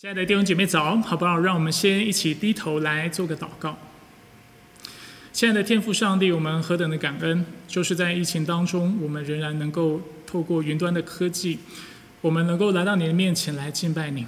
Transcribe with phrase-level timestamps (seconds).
[0.00, 1.40] 亲爱的弟兄姐妹早，好不好？
[1.40, 3.76] 让我们先一起低头来做个祷告。
[5.32, 11.58] 亲爱的天父上帝，我们何等的感恩，就是在疫情当中，我们仍然能够透过云端的科技，
[12.20, 14.24] 我们能够来到你的面前来敬拜你。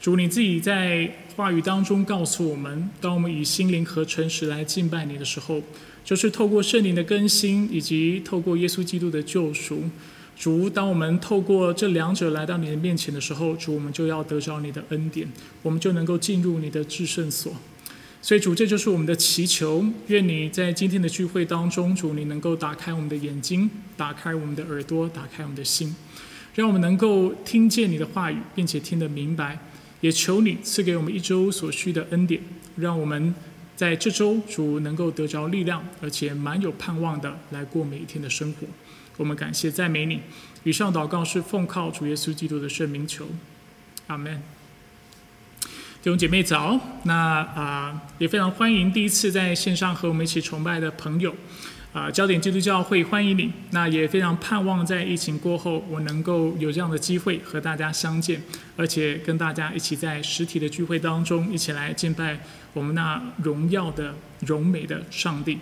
[0.00, 5.60] 主，你自己在话语当中告诉我们，当我们以心灵和诚实来敬拜你的时候，
[6.04, 9.90] 就是透过圣灵的更新，以及透过耶稣基督的救赎。
[10.36, 15.26] 主，当我们透过这两者来到你的面前的时候，主，我们就要得着你的恩典，
[15.62, 17.52] 我们就能够进入你的至圣所。
[18.20, 19.84] 所以，主，这就是我们的祈求。
[20.06, 25.94] 愿你在今天的聚会当中，主，你能够打开我们的眼睛，打开我们的耳朵，打开我们的心，
[26.54, 29.58] 让我们能够听见你的话语，并且听得明白。
[30.00, 32.40] 也求你赐给我们一周所需的恩典，
[32.76, 33.34] 让我们
[33.76, 38.66] 在这周主能够得着力量，而且满有盼望的来过每一天的生活。
[39.16, 40.20] 我们感谢赞美你。
[40.64, 43.26] 以上祷告是奉靠主耶稣基督的圣名求，
[44.06, 44.42] 阿门。
[46.02, 51.34] 弟兄姐妹早，那啊也非常欢迎第一次在线上和我们一起崇拜的朋友，
[51.94, 53.50] 啊焦点基督教会欢迎你。
[53.70, 58.42] 那也非常盼望在疫情过后，我能够有这样的机会和大家相见，
[58.76, 62.38] 而且跟大家一起在实体的聚会当中一起来敬拜
[62.74, 65.58] 我们那荣耀的荣美的上帝。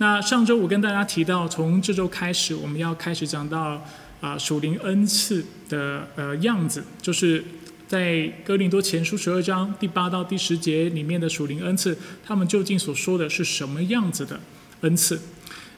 [0.00, 3.78] 那上周我跟大家提到，从这周开始，我们要开始讲到
[4.22, 7.44] 啊属灵恩赐的呃样子，就是
[7.86, 14.40] 在哥林多前书十二章第八到第十节里面的属灵恩赐，他们究竟所说的是什么样子的
[14.80, 15.20] 恩赐？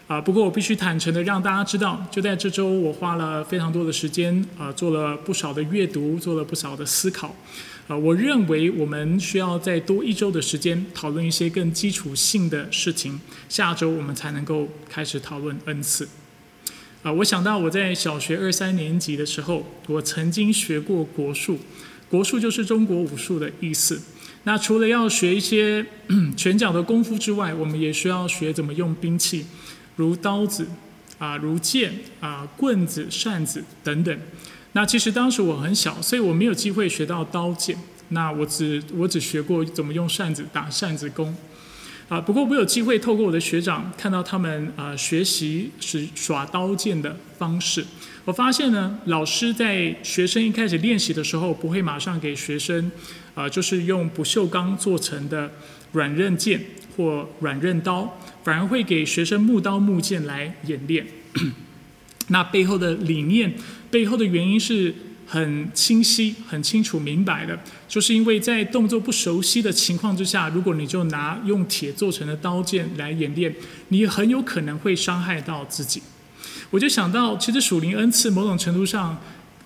[0.06, 7.34] 啊，不过我必须坦诚的让大家知道，就在这周，我花了非常多的时间啊，做了不少的阅读，做了不少的思考。
[7.93, 16.09] 啊，我认为我们需要再多一周的时间讨论一些更基础性的事情，下周我们才能够开始讨论恩赐。
[17.03, 21.59] 啊，我想到我在小学二三年级的时候，我曾经学过国术，
[22.09, 24.01] 国术就是中国武术的意思。
[24.45, 25.84] 那除了要学一些
[26.34, 29.45] 拳脚的功夫之外，我们也需要学怎么用兵器，
[29.97, 30.67] 如刀子
[31.19, 34.19] 啊，如剑啊，棍子、扇子等等。
[34.75, 37.77] 那其实当时我很小，所以我没有机会学到刀剑。
[38.12, 41.34] 那我只我只学过怎么用扇子打扇子功，
[42.09, 47.84] 啊，不过我有机会透过我的学长看到他们啊学习是耍刀剑的方式。
[48.25, 52.91] 我发现呢，老师在学生一开始练习的时候，不会马上给学生
[53.34, 55.51] 啊，就是用不锈钢做成的
[55.93, 56.61] 软刃剑
[56.97, 61.06] 或软刃刀，反而会给学生木刀木剑来演练。
[62.28, 63.53] 那背后的理念。
[63.91, 64.95] 背后的原因是
[65.32, 73.54] 很清晰、很清楚、明白的，就是因为在动作不熟悉的情况之下，如果你就拿用铁做成的刀剑来演练，
[73.88, 76.03] 你很有可能会伤害到自己。
[76.69, 79.19] 我就想到，其实属灵恩赐某种程度上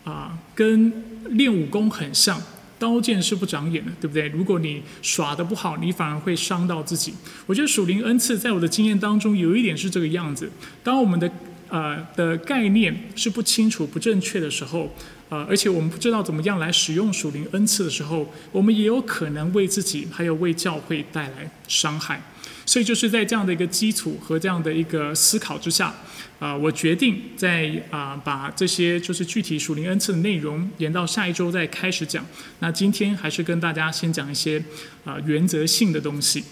[0.05, 0.93] 啊，跟
[1.31, 2.41] 练武功很像，
[2.79, 4.29] 刀剑是不长眼的，对不对？
[4.29, 7.13] 如果你耍的不好，你反而会伤到自己。
[7.47, 10.49] 我觉得属灵恩赐在我的经验当中有一点是这个样子，
[10.85, 11.29] 当我们的。
[11.69, 14.89] 呃的概念是不清楚、不正确的时候，
[15.29, 22.23] 呃，而且我们不知道怎么样来使用属灵恩赐的时候，我们也有可能为自己还有为教会带来伤害。
[22.65, 25.95] 所以就是在这样的一个基础和这样的一个思考之下，
[26.39, 32.27] 啊，我决定在啊把这些就是具体属灵恩赐的内容延到下一周再开始讲。
[32.59, 34.63] 那今天还是跟大家先讲一些
[35.05, 36.45] 啊原则性的东西。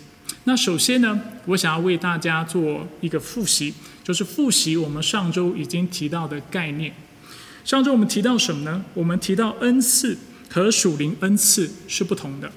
[0.45, 3.75] 那首先呢，我想要为大家做一个复习。
[4.05, 6.93] 就是复习我们上周已经提到的概念。
[7.65, 8.85] 上周我们提到什么呢？
[8.93, 10.17] 我们提到恩赐
[10.51, 12.53] 和属灵恩赐是不同的。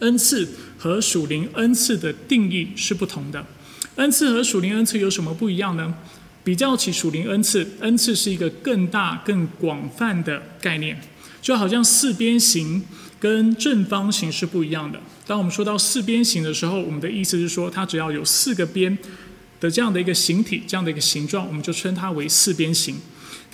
[0.00, 0.46] 恩赐
[0.76, 3.46] 和属灵恩赐的定义是不同的。
[3.96, 5.94] 恩赐和属灵恩赐有什么不一样呢？
[6.44, 11.00] 比较起属灵恩赐，恩赐是一个更大、更广泛的概念，
[11.40, 12.84] 就好像四边形
[13.18, 15.00] 跟正方形是不一样的。
[15.26, 18.98] 当我们说到四边形的时候，我们的意思是说，它只要有四个边。
[19.60, 22.96] 的这样的一个形体，这样的一个形状，我们就称它为四边形。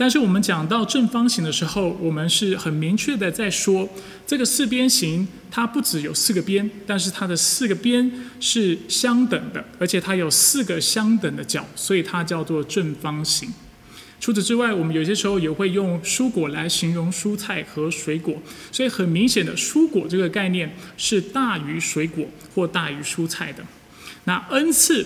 [0.00, 3.88] 但是我们讲到正方形的时候，我们是很明确的在说，
[4.24, 8.08] 这个四边形它不只有四个边，但是它的四个边
[8.38, 13.52] 是相等的，而且它有四个相等的角，所以它叫做正方形。
[14.20, 18.40] 除此之外，我们有些时候也会用蔬果来形容蔬菜和水果，
[18.70, 22.24] 所以很明显的，蔬果这个概念是大于水果
[22.54, 23.64] 或大于蔬菜的。
[24.26, 25.04] 那恩赐。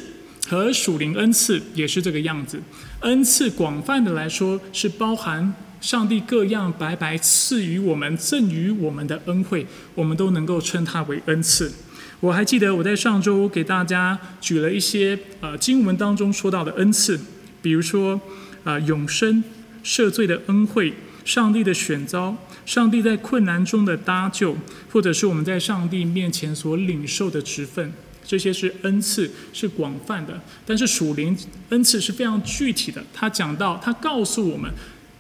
[0.49, 2.61] 和属灵恩赐也是这个样子。
[3.03, 11.73] 恩赐广泛的来说，是包含上帝各样白白赐予我们、赠予我们的恩惠，我们都能够称它为恩赐。
[12.21, 17.19] 我还记得我在上周给大家举了一些呃经文当中说到的恩赐，
[17.61, 18.21] 比如说
[18.63, 19.43] 啊永生、
[19.85, 20.95] 赦罪的恩惠、
[21.25, 24.57] 上帝的选召、上帝在困难中的搭救，
[24.93, 27.93] 或者是我们在上帝面前所领受的职分，
[28.33, 30.41] 这些是恩赐，是广泛的。
[30.65, 31.37] 但是属灵
[31.69, 33.05] 恩赐是非常具体的。
[33.13, 34.73] 他讲到，他告诉我们，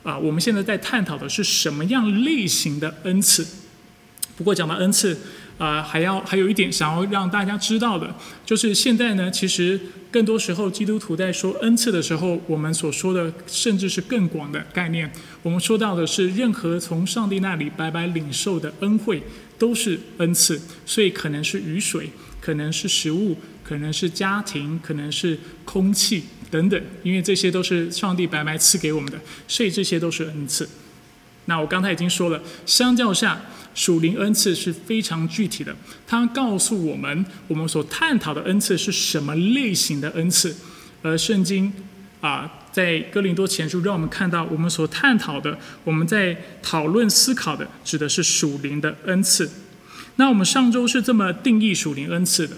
[0.03, 3.47] 啊，我们现在在探讨的是什么样类型的恩赐。
[4.35, 5.19] 不过讲到恩赐。
[5.59, 8.13] 啊，还要还有一点想要让大家知道的，
[8.45, 9.79] 就是现在呢，其实
[10.11, 15.09] 更多时候基督徒在说恩赐的时候，我们所说的甚至是更广的概念。
[15.43, 19.23] 我们说到的是，任何从上帝那里白白领受的恩惠
[19.57, 22.11] 都是恩赐，所以可能是雨水，
[22.43, 29.19] 可能是食物，可能是家庭，可能是空气等等，因为这些都是上帝白白赐给我们的，
[29.49, 30.69] 所以这些都是恩赐。
[31.47, 33.41] 那我刚才已经说了，相较下。
[33.75, 35.75] 属灵恩赐是非常具体的，
[36.07, 40.55] 它告诉我们我们所探讨的恩赐是什么类型的恩赐。
[41.01, 41.73] 而圣经
[42.21, 49.51] 啊，在哥林多前书让我们看到，我们所探讨的，我们在讨论思考的，指的是属灵的恩赐。
[50.17, 52.57] 那我们上周是这么定义属灵恩赐的：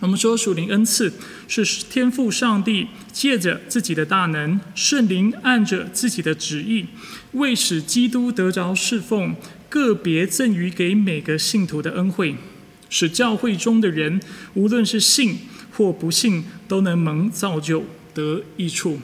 [0.00, 1.12] 我们说属灵恩赐
[1.48, 6.86] 是天赋上帝借着自己的大能，圣灵按着自己的旨意，
[7.32, 9.34] 为使基督得着侍奉。
[9.70, 12.36] 个别赠予给每个信徒的恩惠，
[12.88, 14.20] 使教会中的人，
[14.54, 15.36] 无论是信
[15.72, 17.82] 或不信，都能蒙造就
[18.14, 19.00] 得益处。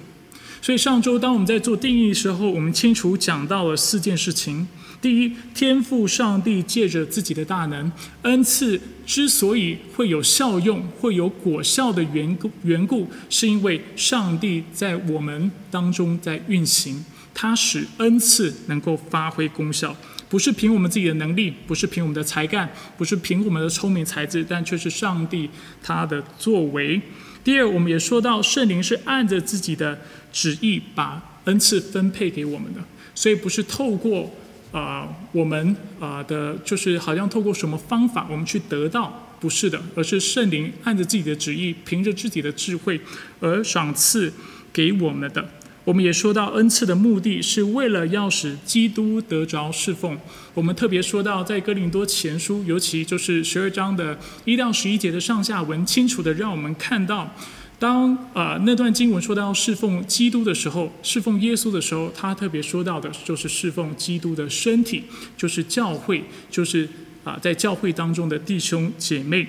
[0.63, 4.69] 所以上周当我们在做定义的时候，我们清楚讲到了四件事情：
[5.01, 7.91] 第一，天赋上帝借着自己的大能，
[8.23, 17.03] 恩赐之所以会有效用、会有果效的缘故，缘故是因为上帝在我们当中在运行，
[17.33, 19.97] 他使恩赐能够发挥功效。
[20.29, 25.49] 不是凭我们自己的能力，不是凭我们的才干，不是凭我们的聪明才智，但却是上帝
[25.83, 27.01] 他的作为。
[27.43, 29.99] 第二，我们也说到圣灵是按着自己的
[30.31, 32.81] 旨意把恩赐分配给我们的，
[33.13, 34.31] 所以不是透过
[34.73, 43.01] 啊我们啊的，就是好像透过什么方法我们去得到，不是的，而是圣灵按着自己的旨意，凭着自己的智慧
[43.41, 44.33] 而赏赐
[44.73, 45.49] 给我们的。
[45.83, 50.17] 我们也说到恩赐的目的是为了要使基督得着侍奉。
[50.53, 57.35] 我们特别说到，在哥林多前书，尤其就是十二章的一到十一节的上下文，清楚的让我们看到，
[57.81, 65.05] 当啊那段经文说到侍奉基督的时候，侍奉耶稣的时候，他特别说到的就是侍奉基督的身体，
[65.35, 66.87] 就是教会，就是
[67.25, 69.49] 啊在教会当中的弟兄姐妹。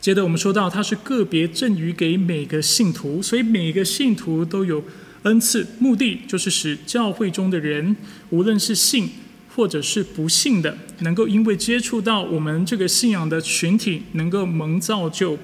[0.00, 4.84] 接着我们说到，它是个别赠予给每个信徒，所以每个信徒都有
[5.24, 7.96] 恩赐，目的就是使教会中的人，
[8.30, 9.10] 无论是信
[9.56, 15.36] 或者是不信的，能够因为接触到我们这个信仰的群体，能够蒙造就，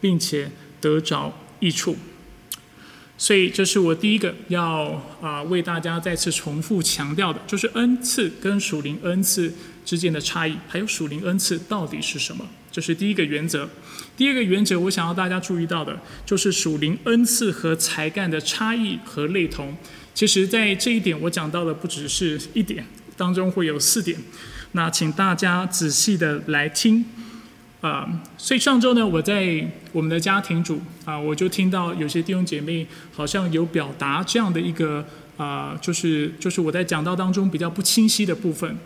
[0.00, 0.50] 并且
[0.80, 1.96] 得着益处。
[3.20, 9.52] 所以这是我第一个要啊为大家再次重复强调的，就是恩赐跟属灵恩赐
[9.84, 12.46] 之间的差异，还有属灵恩赐到底是什么。
[12.70, 13.68] 这是第一个原则。
[14.16, 19.76] 第二个原则，我想要大家注意到的，就是属灵恩赐和才干的差异和类同。
[20.14, 22.86] 其实，在这一点，我讲到的不只是一点，
[23.16, 24.16] 当中会有四点。
[24.72, 27.04] 那请大家仔细的来听。
[27.80, 35.04] 啊，所以上周呢，我在我们的家庭组啊，我就听到有些弟兄姐妹好像有表达这样的一个
[35.36, 38.76] 啊，就是就是我在讲道当中比较不清晰的部分。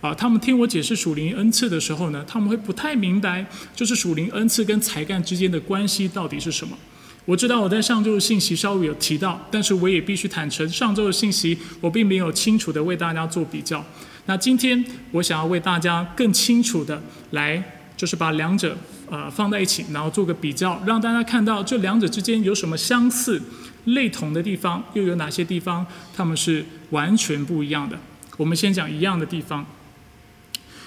[0.00, 3.44] 啊，他们听我解释属灵恩赐的时候呢，他们会不太明白，
[3.74, 6.78] 就是属灵恩赐跟才干之间的关系到底是什么。
[7.24, 13.84] 我知道我在上周的信息稍微有提到，但是我也必须坦诚，上周的信息我并没有清楚的为大家做比较。
[14.26, 18.78] 那今天我想要为大家更清楚的来，就是把两者
[19.10, 23.42] 呃放在一起，然后做个比较，让大家看到这两者之间有什么相似、
[23.84, 25.84] 类同的地方，又有哪些地方
[26.16, 27.98] 他们是完全不一样的。
[28.36, 29.66] 我们先讲一样的地方。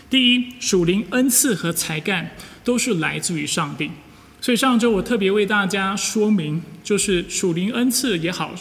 [0.10, 2.32] 第一，属灵恩赐和才干
[2.64, 3.92] 都是来自于上帝，
[4.40, 8.54] 所以上周我特别为大家说明，就是属灵恩赐也好，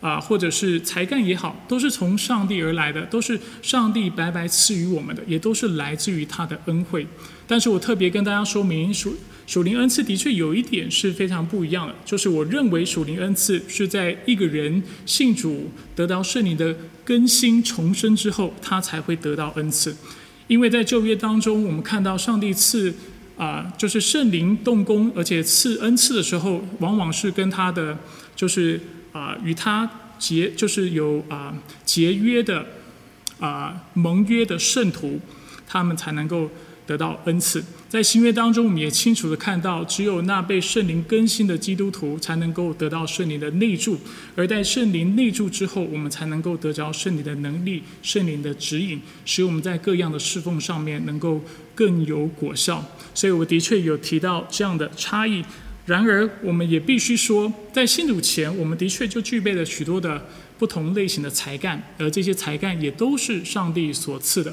[0.00, 7.06] 啊，或者是才干也好，都是从上帝而来的，都是上帝白白赐予我们的，也都是来自于他的恩惠。
[7.46, 9.14] 但是我特别跟大家说明，属
[9.46, 16.74] 属灵恩赐的确有一点是非常不一样的，就是我认为属灵恩赐是在一个人信主得到圣灵的
[17.04, 19.94] 更新重生之后，他才会得到恩赐。
[20.46, 22.94] 因为在旧约当中，我们看到上帝赐
[23.36, 27.98] 啊，就是圣灵动工，而且赐恩赐的时候，往往是跟他的
[28.34, 28.80] 就是
[29.12, 32.66] 啊与他结，就是有啊结约的
[33.38, 35.20] 啊盟约的圣徒，
[35.66, 36.50] 他们才能够
[36.86, 37.64] 得到恩赐。
[37.88, 43.98] 在新约当中，我们也清楚的看到，只有那被圣灵更新的基督徒才能够得到圣灵的内助，
[44.34, 51.40] 而在圣灵内助之后，我们才能够得着圣灵的能力、圣灵的指引，使我们在各样的侍奉上面能够
[51.74, 52.84] 更有果效。
[53.14, 55.44] 所以，我的确有提到这样的差异。
[55.86, 60.26] 然而，我们也必须说，在信主前，我们的确就具备了许多的
[60.58, 64.52] 不同类型的才干，而这些才干也都是上帝所赐的。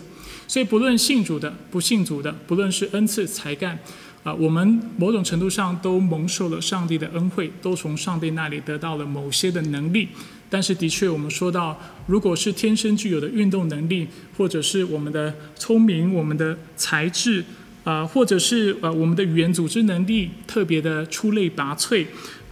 [0.52, 3.80] 所以，不论信主的、不信主的，不论是恩赐才干，
[4.22, 10.10] 啊，我们某种程度上都蒙受了上帝的恩惠，都从上帝那里得到了某些的能力。
[10.50, 14.06] 但是，的确，我们说到，如果是天生具有的运动能力，
[14.36, 17.46] 或者是我们的聪明、我们的才智。
[17.86, 22.06] 啊，或者是呃，我们的语言组织能力特别的出类拔萃，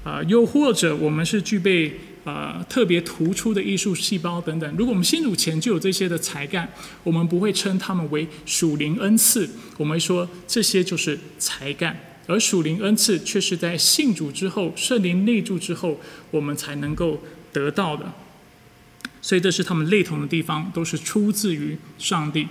[0.05, 1.99] 啊，又或者我们是具备
[2.29, 4.75] 呃特别突出的艺术细胞等等。
[4.77, 6.69] 如果我们信主前就有这些的才干，
[7.03, 11.97] 我们不会称他们为属灵恩赐，我们说这些就是才干。
[12.27, 17.19] 而属灵恩赐却是在信主之后、圣灵内住之后，我们才能够
[17.51, 18.05] 得到的。
[19.21, 22.47] 所以这是他们类同的地方，都是出自于上帝。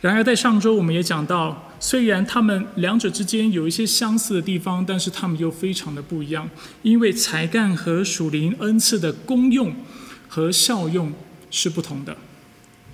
[0.00, 6.48] 然而，在上周我们也讲到，虽然他们两者之间有一些相似的地方，但是他们又非常的不一样，
[6.82, 9.74] 因为才干和属灵恩赐的功用
[10.28, 11.12] 和效用
[11.50, 12.16] 是不同的。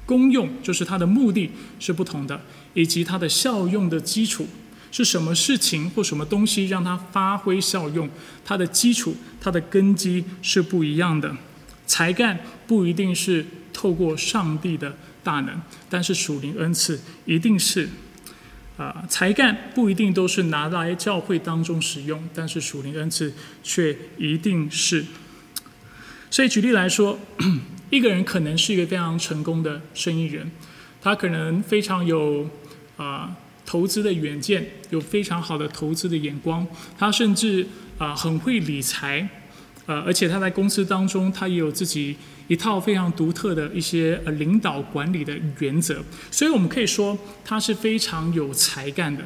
[0.04, 2.40] 功用就是它的目的是不同的，
[2.74, 4.48] 以及它的效用的基础
[4.90, 8.10] 是什么事情或什么东西让它发挥效用，
[8.44, 11.34] 它的基础、它的根基是不一样的。
[11.86, 14.96] 才干不一定是透过上帝的。
[15.24, 17.88] 大能，但是属灵恩赐一定是，
[18.82, 25.04] 啊，才干不一定都是拿来教会当中使用，但是属灵恩赐却一定是。
[26.28, 27.16] 所以举例来说，
[27.90, 30.50] 一个人可能是一个非常成功的生意人，
[31.00, 32.50] 他可能非常有
[32.96, 36.66] 啊投资的远见，有非常好的投资的眼光，
[36.98, 37.64] 他甚至
[37.98, 39.28] 啊很会理财，
[39.86, 42.16] 呃，而且他在公司当中，他也有自己。
[42.48, 49.22] 一套非常独特的一些呃领导管理的原则，所以我们可以说他是非常有才干的。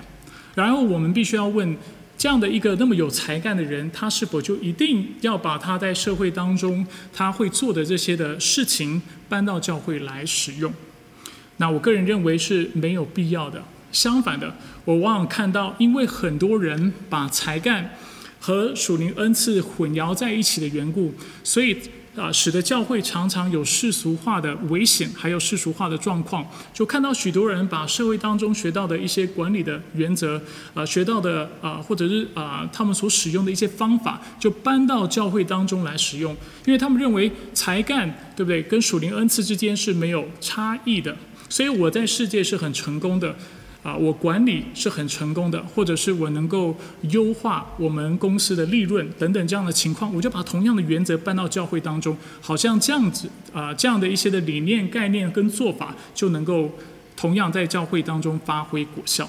[0.55, 1.77] 然后我们必须要问，
[2.17, 10.73] 这样的一个那么有才干的人，他是否就一定要把他在社会当中他会做的这些的事情搬到教会来使用？
[11.57, 13.63] 那我个人认为是没有必要的。
[13.93, 14.55] 相反的，
[14.85, 17.91] 我往往看到，因为很多人把才干
[18.39, 21.77] 和属灵恩赐混淆在一起的缘故，所以。
[22.17, 26.45] 啊，使得教会常常有世俗化的危险，还有世俗化的状况。
[26.73, 30.41] 就看到许多人把社会当中学到的一些管理的原则，
[30.73, 38.63] 啊，学到的啊，或者是啊，他们所使用的一些方法，就搬到教会当中来使用，因为他们认为才干，对不对？
[38.63, 41.15] 跟属灵恩赐之间是没有差异的。
[41.49, 43.37] 所以我在世界是很成功的。
[43.87, 56.69] 啊，我管理是很成功的，或者是我能够优化我们公司的利润等等这样的情况，我就把同样的原则搬到教会当中，好像这样子啊，这样的一些的理念、概念跟做法就能够
[57.17, 59.29] 同样在教会当中发挥果效。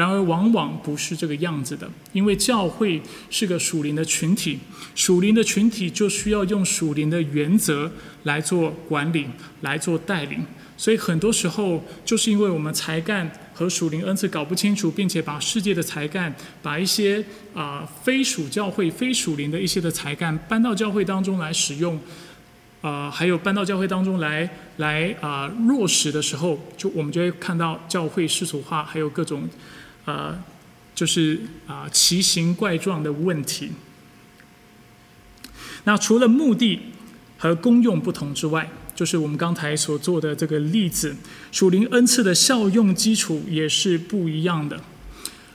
[0.00, 4.58] 然而，往往不是这个样子的，因为教会是个属灵的群体，
[4.94, 7.92] 属灵的群体就需要用属灵的原则
[8.22, 9.26] 来做管理、
[9.60, 10.42] 来做带领。
[10.78, 22.00] 所以很多时候，就是因为我们才干和属灵恩赐搞不清楚，并且把世界的才干，把一些啊非属教会、非属灵的一些的才干搬到教会当中来使用，
[22.80, 29.46] 啊，还有搬到教会当中来来啊落实的时候，就我们就会看到教会世俗化，还有各种
[30.04, 30.44] 啊
[30.94, 33.70] 就是啊奇形怪状的问题。
[35.84, 36.78] 那除了目的
[37.38, 41.16] 和功用不同之外，就是我们刚才所做的这个例子，
[41.50, 44.78] 属灵恩赐的效用基础也是不一样的。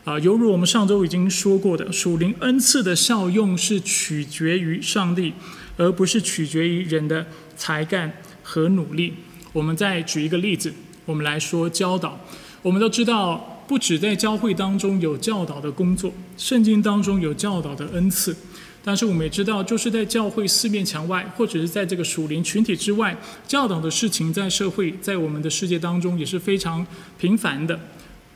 [0.04, 5.34] 啊，犹如我们上周已经说过的，属灵恩赐的效用是取决于上帝，
[5.78, 7.26] 而不是取决于人的
[7.56, 8.12] 才干
[8.42, 9.14] 和努力。
[9.54, 10.74] 我们再举一个例子，
[11.06, 12.20] 我们来说教导。
[12.62, 18.36] 我们都知道，不止在教会当中有教导的工作，圣经当中有教导的恩赐。
[18.84, 23.18] 但是我们也知道，就是在教会四面墙外，或者是在这个属灵群体之外，
[23.48, 26.86] 教导的事情在社会，在我们的世界当中也是非常
[27.18, 27.80] 频繁的。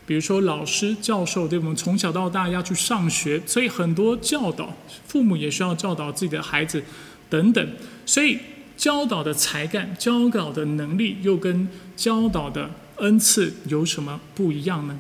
[0.07, 4.75] 比如说老师、教授，对我们从小到大要去上学，所以很多教导，
[5.07, 6.83] 父母也需要教导自己的孩子，
[7.29, 7.69] 等等。
[8.07, 8.39] 所以
[8.75, 15.00] 教导的才干、教导的能力，又跟教导的恩赐有什么不一样呢？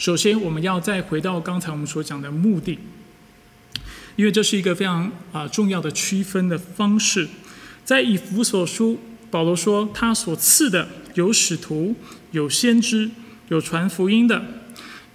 [0.00, 2.78] 首先，我们要再回到刚才我们所讲的目的。
[4.16, 7.28] 因为这是一个非常啊重要的区分的方式，
[7.84, 8.98] 在以弗所书，
[9.30, 11.94] 保罗说他所赐的有使徒、
[12.30, 13.10] 有先知、
[13.50, 14.42] 有传福音的，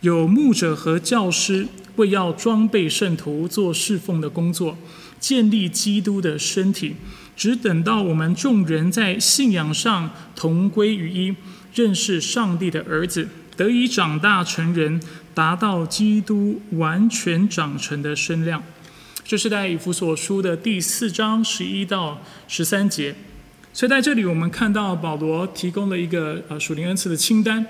[0.02, 1.66] 有牧者和教师
[1.96, 4.78] 为要装备圣徒做侍奉的工作，
[5.20, 6.96] 建立基督的身体。
[7.36, 11.36] 只等到我们众人在信仰上同归于一，
[11.74, 15.00] 认识上帝的儿子，得以长大成人，
[15.34, 18.62] 达到基督完全长成的身量。
[19.24, 23.16] 这是在以弗所书的第四章十一到十三节。
[23.74, 27.66] 所以在这里，我们看到保罗提供了一个呃属灵恩赐的清单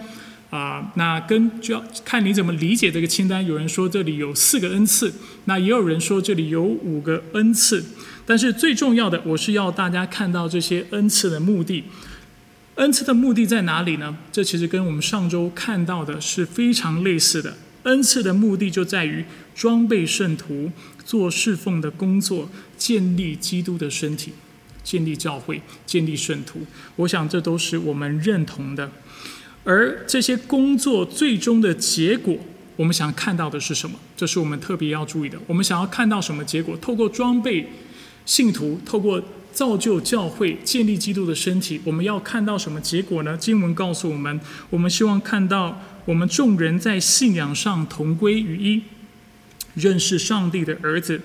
[0.50, 0.92] 啊。
[0.96, 3.44] 那跟就要看你怎么理解这个清单。
[3.46, 5.12] 有人说这里有四个恩赐，
[5.46, 7.84] 那也有人说这里有五个恩赐。
[8.25, 11.84] 但是最重要的，我是要大家看到这些恩赐的目的。
[12.75, 14.17] 恩赐的目的在哪里呢？
[14.32, 17.55] 这其实跟我们上周看到的是非常类似的。
[17.84, 20.72] 恩赐的目的就在于装备圣徒
[21.05, 24.34] 做侍奉的工作，建立基督的身体，
[24.84, 26.65] 建立教会，建立圣徒。
[26.98, 28.91] 我想这都是我们认同的。
[29.63, 32.38] 而这些工作最终的结果，
[32.75, 33.98] 我们想看到的是什么？
[34.17, 35.38] 这是我们特别要注意的。
[35.48, 36.75] 我们想要看到什么结果？
[36.77, 37.70] 透过装备。
[38.25, 39.22] 信徒透过
[39.55, 43.38] 造就教会、建立基督的身体，我们要看到什么结果呢？
[43.38, 44.38] 经文告诉我们，
[44.69, 48.83] 我们希望看到我们众人在信仰上同归于一，
[49.75, 51.21] 认识上帝的儿子，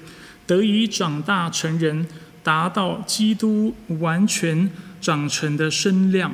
[0.46, 2.06] 得以长大成人，
[2.44, 4.70] 达到基督完全
[5.00, 6.32] 长成的身量。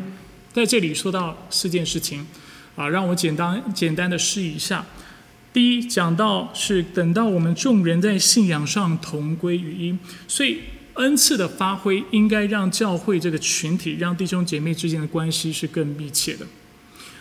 [0.53, 2.27] 在这里说到四件事情，
[2.77, 4.85] 啊，让我简单简单的试一下。
[5.55, 9.97] 第一讲到是等到我们众人在信仰上同归于一，
[10.29, 10.59] 所以
[10.97, 16.47] 恩赐的发挥应该让教会这个群体，让弟兄姐妹之间的关系是更密切的。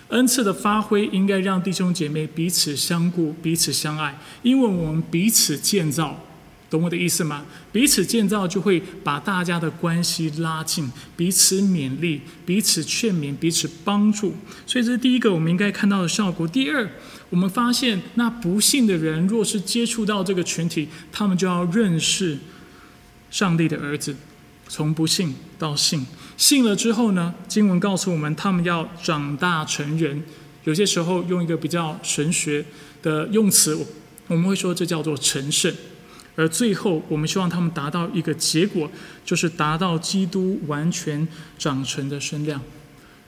[0.10, 6.20] 恩赐的发挥应该让弟兄姐妹彼此相顾、彼此相爱，因为我们彼此建造。
[6.68, 7.46] 懂我的意思吗？
[7.72, 14.34] 彼此建造就会把大家的关系拉近，彼此勉励、彼此劝勉、彼此帮助。
[14.66, 16.48] 所以这是第一个我们应该看到的效果。
[16.48, 16.90] 第二，
[17.30, 22.38] 我们发现那不幸的人若是接触到这个群体，他们就要认识
[23.36, 24.16] 上帝的儿子，
[24.70, 26.06] 从不信到信。
[26.38, 27.36] 信了之后呢？
[27.50, 30.24] 经文告诉我们，他们要长大成人。
[30.64, 32.64] 有些时候用一个比较神学
[33.02, 33.78] 的用词，
[34.28, 35.76] 我们会说这叫做成圣。
[36.38, 38.90] 而最后，我们希望他们达到一个结果，
[39.26, 41.28] 就是达到基督完全
[41.60, 42.62] 长成的身量，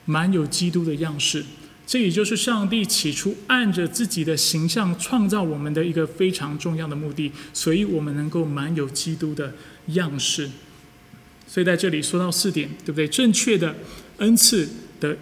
[0.06, 1.44] 满有基督的样式。
[1.86, 9.54] 这也就是上帝起初按着自己的形象创造我们的一个非常重要的目的，所以我们能够满有基督的
[9.88, 10.50] 样式。
[11.46, 13.06] 所以在这里说到四点，对不对？
[13.08, 13.74] 正确的
[14.18, 14.68] 恩赐
[15.00, 15.16] 的。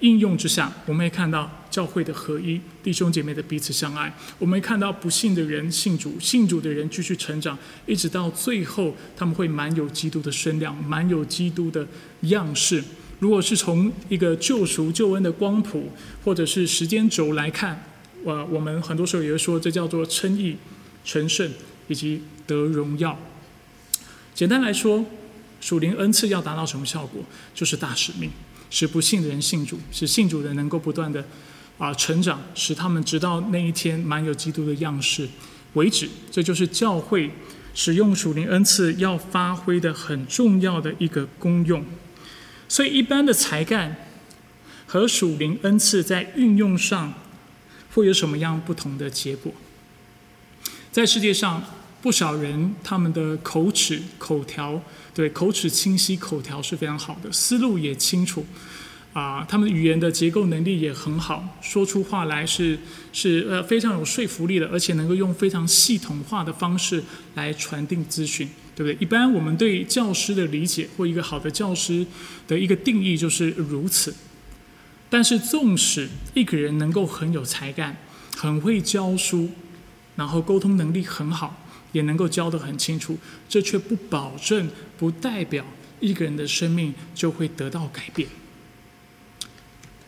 [0.00, 4.10] 应用之下，我们也看到教会的合一，弟兄姐妹的彼此相爱。
[4.38, 11.86] 我们看到不信的人信主，信主的人继续成长，一直到最后，他们会满有基督的身量，满有基督的
[12.22, 12.82] 样式。
[13.18, 15.90] 如果是从一个救赎救恩的光谱，
[16.24, 17.84] 或者是时间轴来看，
[18.24, 20.56] 呃，我们很多时候也会说，这叫做称义、
[21.04, 21.52] 成圣
[21.88, 23.18] 以及得荣耀。
[24.34, 25.04] 简单来说，
[25.60, 27.22] 属灵恩赐要达到什么效果，
[27.54, 28.30] 就是大使命。
[28.70, 31.24] 使不信的人信主，使信主的人能够不断的
[31.78, 35.28] 啊成长，使他们直到那一天满有基督的样式
[35.74, 36.08] 为止。
[36.32, 37.30] 这就是教会
[37.72, 41.84] 使用属灵恩赐要发挥的很重要的一个功用。
[42.68, 43.94] 所以，一般的才干
[44.86, 47.14] 和属灵恩赐在运用上
[47.92, 49.52] 会有什么样不同的结果？
[50.90, 51.62] 在世界上，
[52.04, 54.78] 不少人他们的口齿口条。
[55.14, 58.44] 对，口齿清晰，口条是非常好的，思路也清楚，
[59.14, 62.78] 啊，他们语言的结构能力也很好，说出话来是
[63.10, 67.02] 是呃非常有说服力的，而且能够用非常系统化的方式
[67.36, 69.02] 来传递资讯，对不对？
[69.02, 72.04] 一般我们对教师的理解或一个好的教师
[72.46, 74.14] 的一个定义就是如此。
[75.08, 77.96] 但是，纵使一个人能够很有才干，
[78.36, 79.48] 很会教书，
[80.16, 81.63] 然后沟通能力很好。
[81.94, 83.16] 也能够教得很清楚，
[83.48, 85.64] 这却不保证、不代表
[86.00, 88.28] 一个人的生命就会得到改变。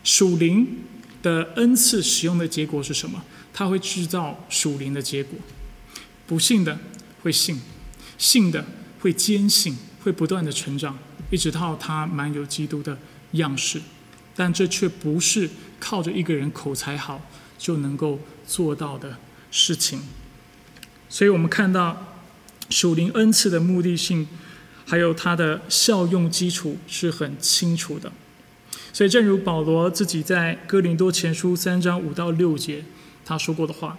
[0.03, 0.83] 属灵
[1.23, 3.23] 的恩赐使用的结果是什么？
[3.51, 5.39] 它会制造属灵的结果。
[6.27, 6.77] 不信的
[7.23, 7.59] 会信，
[8.17, 8.63] 信的
[8.99, 10.97] 会坚信，会不断的成长，
[11.31, 12.97] 一直到他满有基督的
[13.31, 13.81] 样式。
[14.35, 17.19] 但这却不是靠着一个人口才好
[17.57, 19.17] 就能够做到的
[19.49, 20.01] 事情。
[21.09, 22.15] 所以我们看到
[22.69, 24.27] 属灵恩赐的目的性，
[24.85, 28.11] 还有它的效用基础是很清楚的。
[28.93, 32.83] 所以，正如保罗自己在哥林多前书三章五到六节
[33.23, 33.97] 他说过的话，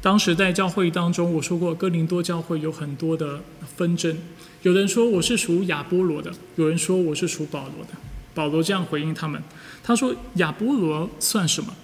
[0.00, 3.40] 当时在教会当中，我说过哥林多教会有很多的
[3.76, 4.18] 纷争，
[4.62, 7.92] 有人说我是属亚波罗的，有人说我是属保罗的。
[8.34, 9.42] 保罗这样回应他们，
[9.84, 11.74] 他说：“亚波罗算什么？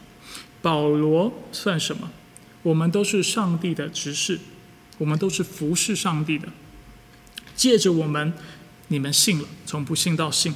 [0.62, 2.10] 保罗算什么？
[2.68, 4.38] 我们都是上帝的执事，
[4.98, 6.46] 我们都是服侍上帝的。
[7.56, 8.34] 借着我们，
[8.88, 10.54] 你们信了，从不信到信，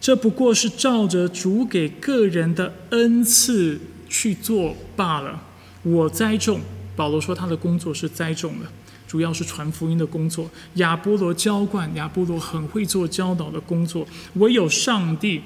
[0.00, 5.44] 这不过是照着主给个人的恩赐去做罢了。
[5.84, 6.60] 我栽种，
[6.96, 8.66] 保罗说他的工作是栽种的，
[9.06, 10.50] 主要是传福音的工作。
[10.74, 14.04] 亚波罗浇灌，亚波罗很会做教导的工作。
[14.34, 15.42] 唯有上帝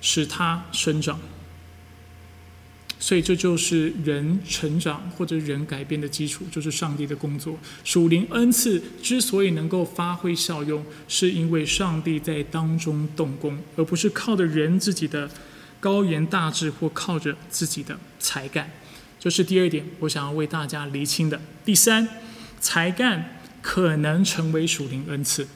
[0.00, 1.20] 使他生长。
[3.02, 7.58] 所以这就是人成长或者人改变的基础，就是上帝的工作。
[7.82, 15.30] 属灵恩赐之所以能够发挥效用，是因为上帝在当中动工，而不是靠着人自己的
[15.80, 18.70] 高言大志或靠着自己的才干。
[19.18, 21.40] 这是第二点，我想要为大家厘清的。
[21.64, 22.06] 第三，
[22.60, 25.48] 才干可能成为属灵恩赐，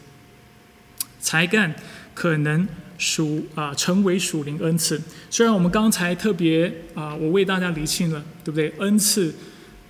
[1.20, 1.74] 才干
[2.14, 2.66] 可能。
[2.98, 5.00] 属啊，成为属灵恩赐。
[5.30, 8.72] 虽然我们刚才特别啊，我为大家理清了，对不对？
[8.78, 9.34] 恩赐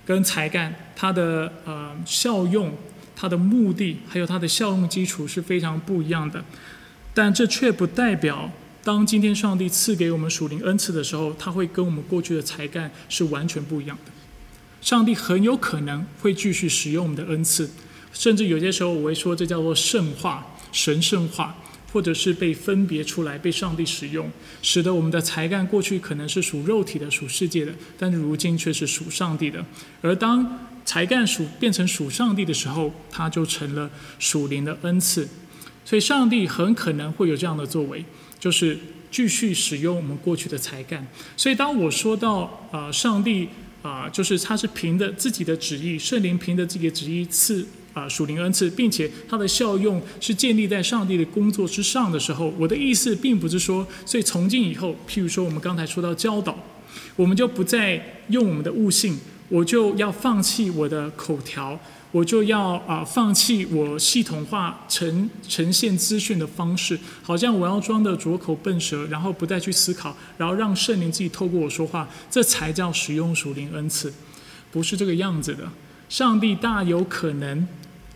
[0.05, 2.73] 跟才干，它的呃效用、
[3.15, 6.43] 它的目的，还有它的效用基础是非常不一样的。
[7.13, 8.51] 但这却不代表，
[8.83, 14.11] 当今天上帝赐给我们属灵恩赐的时候，它会跟我们过去的才干是完全不一样的。
[14.81, 17.69] 上帝很有可能会继续使用我们的恩赐，
[18.13, 21.55] 甚至有些时候我会说，这叫做圣化、神圣化。
[21.95, 24.29] 或者是被分别出来，被上帝使用，
[24.61, 29.65] 使得我们的才干过去可能是属肉体的、属世界的，但是如今却是属上帝的。
[30.01, 35.25] 而当才干属变成属上帝的时候，它就成了属灵的恩赐。
[35.85, 38.03] 所以，上帝很可能会有这样的作为，
[38.37, 38.77] 就是
[39.09, 41.07] 继续使用我们过去的才干。
[41.37, 43.47] 所以，当我说到啊，上帝
[43.81, 47.65] 啊，就是他是凭着自己的旨意，圣灵凭着自己的旨意赐。
[47.95, 56.55] 啊，属灵恩赐，并且它的效用是建立在上帝的工作之上的时候，我的意思并不是说，所以从今以后，譬如说我们刚才说到教导，
[57.15, 61.79] 我们就不再用我们的悟性，我就要放弃我的口条，
[62.11, 74.13] 我就要啊放弃我系统化呈呈现资讯的方式，好像我要装的拙口笨舌，然后不再去思考，然后让圣灵自己透过我说话，这才叫使用属灵恩赐，
[74.69, 75.71] 不是这个样子的。
[76.09, 77.67] 上帝大有可能。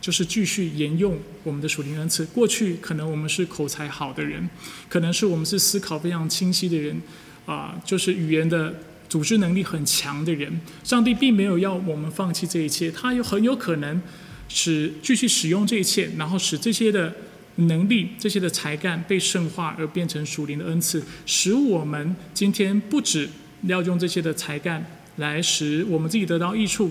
[0.02, 2.24] 就是继续沿用我们的属灵恩赐。
[2.28, 4.50] 过去可能我们是口才好的人，
[4.88, 7.02] 可能是我们是思考非常清晰的人，
[7.46, 8.74] 啊，就是语言的
[9.10, 10.62] 组织能力很强的人。
[10.86, 14.02] 上帝并没有要我们放弃这一切，他有很有可能
[14.48, 17.14] 使继续使用这一切，然后使这些的
[17.56, 23.30] 能力、这些的才干被圣化，而变成属灵的恩赐，使我们今天不止
[23.64, 24.84] 要用这些的才干
[25.18, 26.90] 来使我们自己得到益处。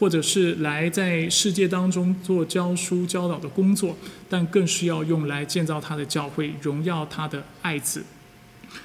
[0.00, 3.98] 或者是来在世界当中做教书教导的工作，
[4.30, 8.02] 但更是要用来建造他的教会，荣耀他的爱子，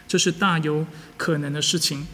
[0.10, 2.06] 这是大有可能的事情。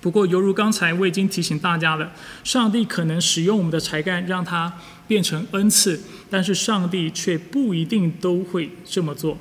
[0.00, 2.12] 不过，犹如刚才我已经提醒大家了，
[2.44, 4.72] 上帝可能使用我们的才干让它
[5.08, 9.36] 变成恩赐，但是上帝却不一定都会这么做，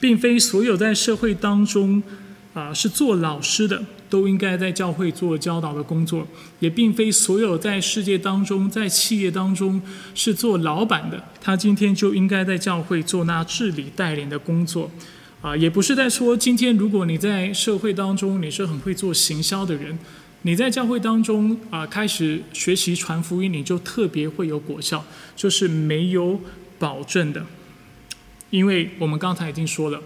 [0.00, 2.02] 并非所有在社会当中
[2.54, 3.84] 啊是做老师的。
[4.08, 6.26] 都应该在教会做教导的工作，
[6.60, 9.80] 也并非所有在世界当中、在企业当中
[10.14, 14.90] 是做老板的，他今天就应该在教会做那治理带领的工作，
[15.42, 19.98] 啊，也不是在说今天如果你在社会当中你是很会做行销的人，
[20.42, 26.40] 你在教会当中啊开始学习传福音，你就特别会有果效，就是没有
[26.78, 27.44] 保证的，
[28.50, 30.00] 因为我们刚才已经说了，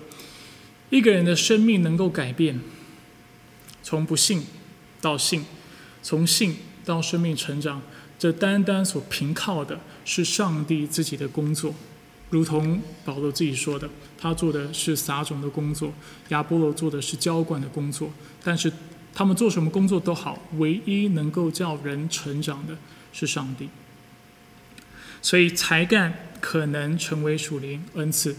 [0.89, 2.59] 一个人的生命能够改变。
[3.91, 4.47] 从不信
[5.01, 5.45] 到信，
[6.01, 7.83] 从信到生命成长，
[8.17, 11.75] 这单单所凭靠的是上帝自己的工作。
[12.29, 15.93] 如同保罗自己说的，他做的是撒种的工作，
[16.29, 18.13] 亚波罗做的是浇灌的工作。
[18.45, 18.73] 但是
[19.13, 22.77] 他们做什么工作都好，唯一能够叫人成长的
[23.13, 23.69] 是上帝。
[25.21, 28.37] 所以才干可能成为属灵恩赐。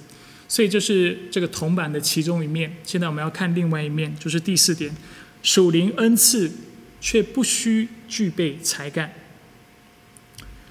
[0.47, 2.77] 所以这是这个铜板的其中一面。
[2.85, 4.93] 现在我们要看另外一面，就是第四点。
[5.41, 6.51] 属灵恩赐
[6.99, 9.13] 却不需具备才干。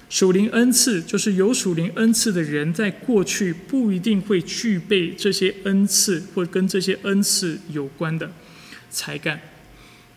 [0.09, 8.31] 属灵恩赐就是有属灵恩赐的人，在过去不一定会具备这些恩赐或跟这些恩赐有关的
[8.89, 9.39] 才干。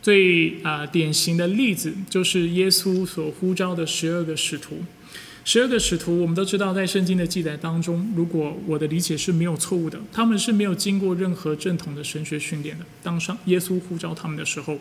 [0.03, 4.83] 最啊典型的例子就是耶稣所呼召的十二个使徒。
[5.44, 12.85] 十二个使徒，我们都知道，在圣经的记载当中，如果我的理解是没有错误的，他们是没有经过任何正统的神学训练的。
[13.02, 14.78] 当上耶稣呼召他们的时候，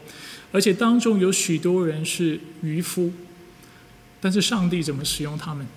[0.54, 3.12] 而且当中有许多人是渔夫，
[4.22, 5.68] 但是上帝怎么使用他们？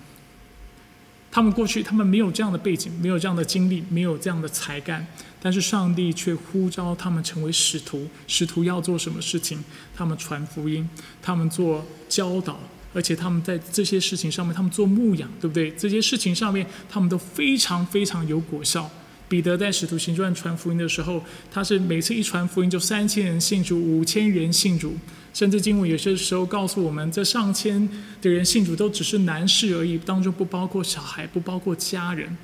[1.29, 5.05] 他们过去他们没有这样的背景，没有这样的经历，没有这样的才干，
[5.41, 8.07] 但是上帝却呼召他们成为使徒。
[8.25, 9.61] 使徒要做什么事情？
[9.93, 10.89] 他们传福音，
[11.21, 12.57] 他们做教导，
[12.97, 15.69] 而且他们在这些事情上面，他们做牧养，对不对？
[15.77, 18.89] 这些事情上面，他们都非常非常有果效。
[19.29, 24.95] 彼得在使徒行传传福音的时候，他是每次一传福音就三千人信主，五千人信主。
[25.31, 27.87] 甚至经文有些时候告诉我们，这上千
[28.19, 32.35] 的人信主都只是男士而已，当中不包括小孩，不包括家人，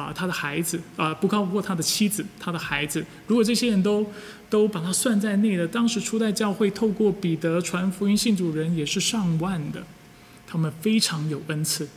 [0.00, 3.04] 啊，他的孩子，啊，不包括他的妻子，他的孩子。
[3.26, 4.06] 如果这些人都
[4.48, 9.84] 都把他算在内的，当时初代教会透过彼得传福音信主人也是上万的，
[10.46, 11.88] 他们非常有恩赐，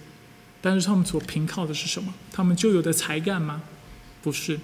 [0.62, 2.14] 但是他们所凭靠的是什么？
[2.32, 3.64] 他们就有的才干吗？
[4.22, 4.60] 不是，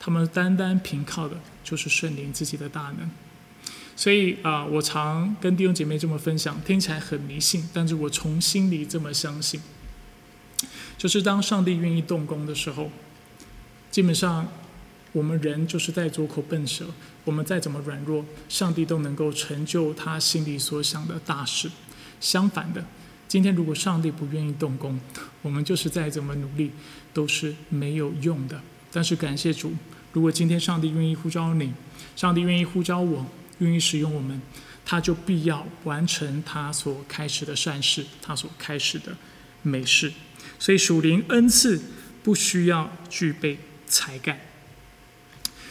[0.00, 3.10] 他们单单凭靠的就是圣灵自己的大能。
[3.94, 9.60] 所以啊，我常跟弟兄姐妹这么分享，听起来很迷信，但是我从心里这么相信，
[11.02, 12.88] 就是当上帝愿意动工的时候，
[13.90, 14.46] 基本上
[15.10, 16.86] 我们人就是在左口笨舌，
[17.24, 21.68] 我们再怎么软弱，上帝都能够成就他心里所想的大事。
[22.20, 22.84] 相反的，
[23.26, 25.00] 今天如果上帝不愿意动工，
[25.42, 26.70] 我们就是再怎么努力
[27.12, 28.60] 都是没有用的。
[28.92, 29.72] 但是感谢主，
[30.12, 31.72] 如果今天上帝愿意呼召你，
[32.14, 33.26] 上帝愿意呼召我。
[33.58, 34.40] 愿意使用我们，
[34.84, 39.16] 他就必要完成他所开始的善事，他所开始的
[39.62, 40.12] 美事。
[40.62, 41.76] 所以属灵恩赐
[42.22, 44.38] 不需要具备才干。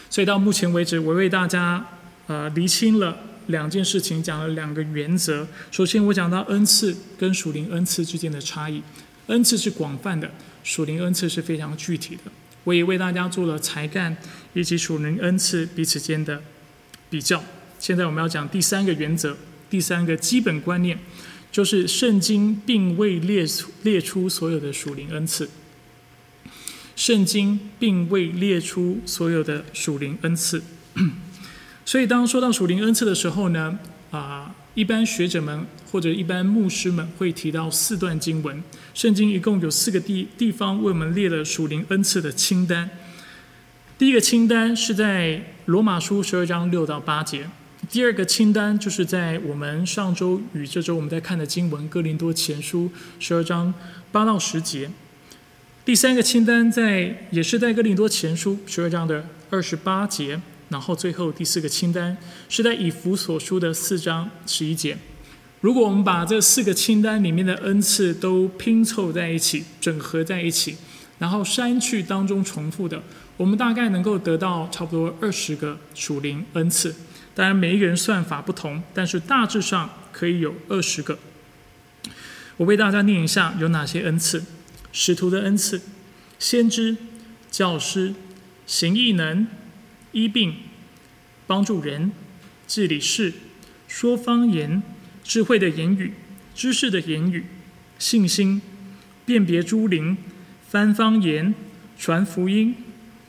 [0.10, 1.86] 所以到目前为止，我为大家
[2.28, 5.48] 呃厘清了两件事情，讲了两个原则。
[5.72, 8.84] 首先，我讲到恩赐跟属灵恩赐之间的差异。
[9.28, 10.30] 恩赐是广泛的，
[10.62, 12.24] 属灵恩赐是非常具体的。
[12.66, 14.18] 我也为大家做了才干
[14.54, 16.42] 以及属灵恩赐彼此间的
[17.10, 17.42] 比较。
[17.80, 19.38] 现在我们要讲第三个原则，
[19.70, 21.00] 第三个基本观念，
[21.52, 25.50] 就是圣经并未列出列出所有的属灵恩赐。
[26.96, 30.62] 圣经并未列出所有的属灵恩赐，
[31.84, 33.80] 所以当说到属灵恩赐的时候呢，
[34.12, 38.62] 啊，一般学者们或者一般牧师们会提到四段经文。
[38.94, 42.88] 圣经一共有四个地地方为我们列了属灵恩赐的清单。
[43.98, 47.50] 第一个清单是在罗马书十二章六到八节。
[47.92, 52.86] 第二个清单就是在我们上周与这周我们在看的经文《哥林多前书》
[53.20, 53.74] 十二章
[54.14, 54.90] 八到十节。
[55.84, 60.40] 第三个清单在也是在《哥林多前书》十二章的二十八节。
[60.70, 62.16] 然后最后第四个清单
[62.48, 64.98] 是在以弗所书的四章十一节。
[65.60, 70.78] 如果我们把这四个清单里面的恩赐都拼凑在一起、整合在一起，
[71.20, 73.04] 然后删去当中重复的，
[73.36, 76.96] 我们大概能够得到差不多二十个属灵恩赐。
[77.34, 81.18] 当然，每一个人算法不同，但是大致上可以有二十个。
[82.58, 84.44] 我为大家念一下有哪些恩赐：
[84.92, 85.82] 使徒的恩赐、
[86.38, 86.98] 先知、
[87.50, 88.14] 教师、
[88.68, 89.48] 行异能、
[90.12, 90.56] 医病、
[91.48, 92.12] 帮助人、
[92.68, 93.34] 治理事、
[93.88, 94.84] 说方言、
[95.24, 96.14] 智慧的言语、
[96.54, 97.46] 知识的言语、
[97.98, 98.62] 信心、
[99.26, 100.18] 辨别诸灵、
[100.68, 101.56] 翻方言、
[101.98, 102.76] 传福音。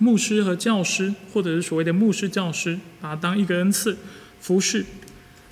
[0.03, 3.97] 牧师和教师，或者是所谓的牧师教师，把它当一个恩赐，
[4.41, 4.85] 服侍、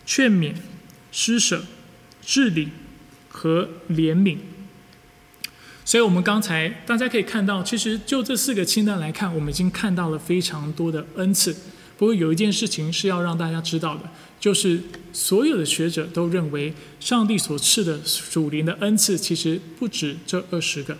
[0.05, 0.53] 劝勉、
[1.13, 1.63] 施舍、
[2.21, 2.71] 治理
[3.29, 4.39] 和怜悯。
[5.85, 11.55] 所以，我们刚才大家可以看到，其实就这四个清单来看，我们已经看到了非常多的恩赐。
[11.97, 14.03] 不过，有一件事情是要让大家知道的，
[14.41, 14.81] 就是
[15.13, 20.99] 所有的学者都认为，上帝所赐的属灵的恩赐，其实不止这二十个。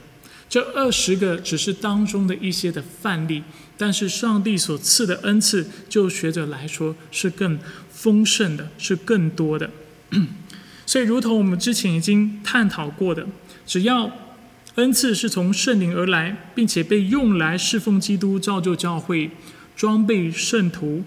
[0.51, 3.45] 这二十个只是当中的一些的范例，
[3.79, 7.57] 但是上帝所赐的恩赐，就学者来说是更
[7.89, 9.71] 丰盛的，是更多的。
[10.85, 13.25] 所以，如同我们之前已经探讨过的，
[13.65, 14.11] 只要
[14.75, 19.31] 恩赐是从圣灵而来，并且被用来侍奉基督、造就教会、
[19.77, 21.05] 装备圣徒，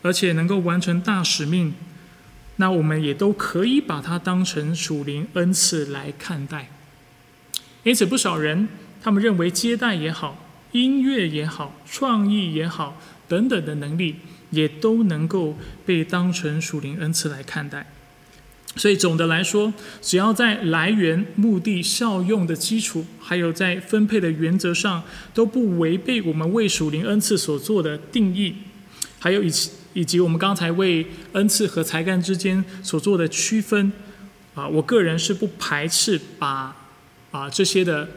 [0.00, 1.74] 而且能够完成大使命，
[2.56, 6.70] 那我们也都可以把它当成属灵恩赐来看待。
[7.82, 8.68] 因此，不少人
[9.02, 14.16] 他们认为接待也好、音乐也好、创意也好等等的能力，
[14.50, 17.86] 也都能够被当成属灵恩赐来看待。
[18.76, 28.54] 所以，总的来说，只要在来源、目的、效用的基础，还有在分配的原则上，都不违背我们为属灵恩赐所做的定义，
[29.18, 33.90] 还有以及以及我们刚才为恩赐和才干之间所做的区分，
[34.54, 36.76] 啊，我个人是不排斥把。
[37.30, 38.08] 啊，这些的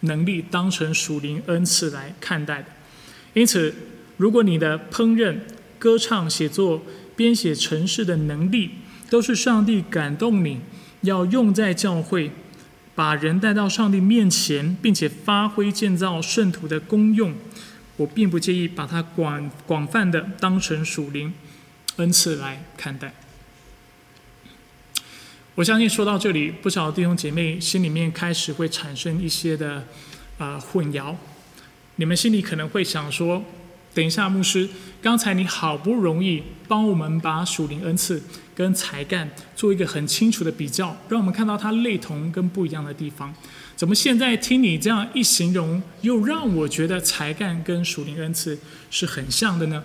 [0.00, 2.66] 能力当成属灵恩赐来看待的。
[3.34, 3.74] 因此，
[4.16, 5.38] 如果你的烹饪、
[5.78, 6.82] 歌唱、写作、
[7.16, 8.70] 编写城市的能力，
[9.10, 10.60] 都是上帝感动你
[11.02, 12.30] 要用在教会，
[12.94, 17.34] 把人带到上帝面前，并且发挥建造圣徒的功用，
[17.96, 21.32] 我并不介意把它广广泛的当成属灵
[21.96, 23.14] 恩赐来看待。
[25.56, 29.84] 我相信说到这里，不少弟兄姐妹心里面开始会产生一些的
[30.36, 31.14] 啊混淆。
[31.94, 33.40] 你们心里可能会想说
[33.94, 34.68] ：“等一下，牧师，
[35.00, 38.20] 刚才你好不容易帮我们把属灵恩赐
[38.52, 43.32] 跟才干做一个很清楚的比较，让我们看到它类同跟不一样的地方，
[43.76, 48.58] 怎么现在听你这样一形容，又让我觉得才干跟属灵恩赐
[48.90, 49.84] 是很像的呢？”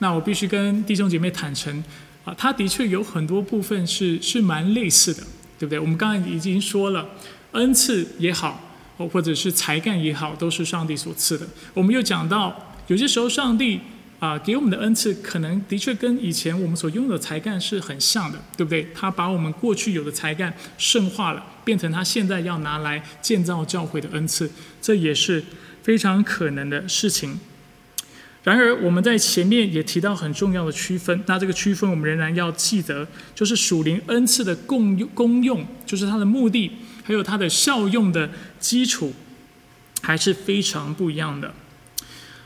[0.00, 1.84] 那我必须跟弟兄姐妹坦诚。
[2.24, 5.22] 啊，它的确有很多部分是是蛮类似的，
[5.58, 5.78] 对不对？
[5.78, 7.08] 我们刚才已经说了，
[7.52, 8.60] 恩赐也好，
[8.98, 11.46] 或或者是才干也好，都是上帝所赐的。
[11.72, 13.80] 我们又讲到，有些时候上帝
[14.18, 18.86] 啊给我们的恩赐，可能的确跟以前我们所拥有的才干是很像的，对不对？
[18.94, 24.50] 他把我们过去有的才干圣化了，变成他现在要拿来建造教会的恩赐，
[24.82, 25.42] 这也是
[25.82, 27.40] 非常可能的事情。
[28.42, 31.22] 然而，我们在前面也提到很重要的区分。
[31.26, 36.70] 那这个区分，我们仍然要记得，就是属灵恩赐的共用功用，就是它的目的，
[37.04, 39.12] 还有它的效用的基础，
[40.00, 41.52] 还是非常不一样的。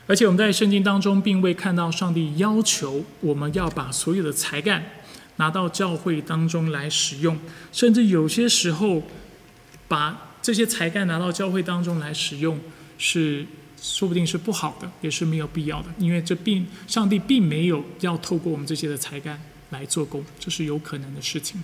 [0.05, 4.83] 而且，我们在圣经当中，并未看到上帝要求我们要把所有的才干
[5.37, 7.39] 拿到教会当中来使用，
[7.71, 9.03] 甚至有些时候，
[9.87, 12.59] 把这些才干拿到教会当中来使用
[12.97, 13.45] 是。
[13.87, 21.63] 说不定是不好的，也是没有必要的，因为这并上帝并没有要透过我们这些的才干来做工，这是有可能的事情。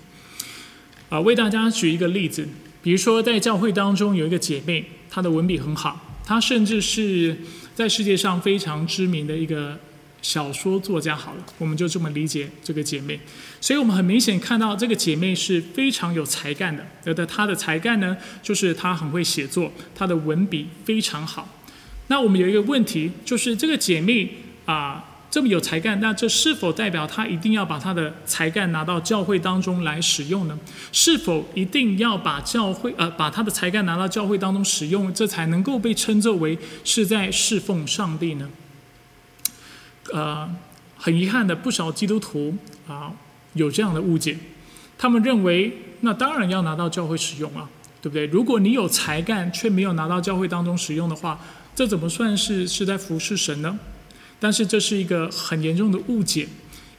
[1.10, 2.47] 啊，为大家举一个例子，
[2.84, 7.36] 比如说在教会当中有一个姐妹，她的文笔很好，她甚至是
[7.73, 9.79] 在世界上非常知名的一个
[10.21, 11.15] 小说作家。
[11.15, 13.19] 好了，我们就这么理解这个姐妹。
[13.60, 16.86] 所以我们很明显看到这个姐妹是非常有才干的。
[17.03, 21.49] 觉得她的才干呢，就是她很会写作，她的文笔非常好。
[22.12, 24.30] 那我们有一个问题，就是这个姐妹
[24.65, 30.60] 啊这么有才干，那这是否代表她一定要把她的才干拿到教会当中来使用呢？
[30.91, 38.50] 是否一定要把教会呃把她的才干拿到教会当中使用，这才能够被称作为是在侍奉上帝呢？
[40.12, 40.54] 呃，
[40.97, 42.54] 很遗憾的，不少基督徒
[42.89, 43.13] 啊
[43.54, 44.38] 有这样的误解，
[44.97, 45.71] 他们认为
[46.02, 47.69] 那当然要拿到教会使用啊，
[48.02, 48.26] 对不对？
[48.26, 51.39] 如果你有才干却没有拿到教会当中使用的话，
[51.75, 53.79] 这怎么算是是在服侍神呢？
[54.39, 56.47] 但是这是一个很严重的误解，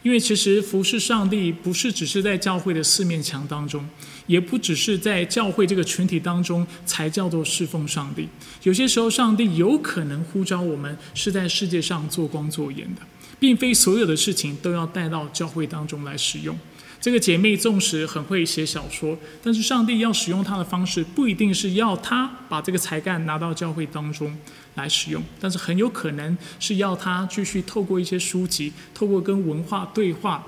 [0.03, 3.85] 因为其实服侍上帝不是只是在教会的四面墙当中，
[4.27, 8.29] 也不只是在教会这个群体当中才叫做侍奉上帝。
[8.63, 13.03] 有些时候，上帝有可能呼召我们是在世界上做光做盐的，
[13.39, 16.57] 并非所有的事情都要带到教会当中来使用。
[17.01, 24.39] 这个姐妹纵使很会写小说，但是上帝要使用她的方式，不一定是要她把这个才干拿到教会当中
[24.75, 30.47] 来使用，但是很有可能是要他继续透过一些书籍，透过跟文化对话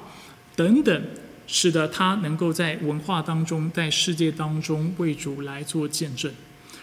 [0.57, 1.05] 等等，
[1.47, 6.33] 使得他能够在文化当中，在世界当中为主来做见证。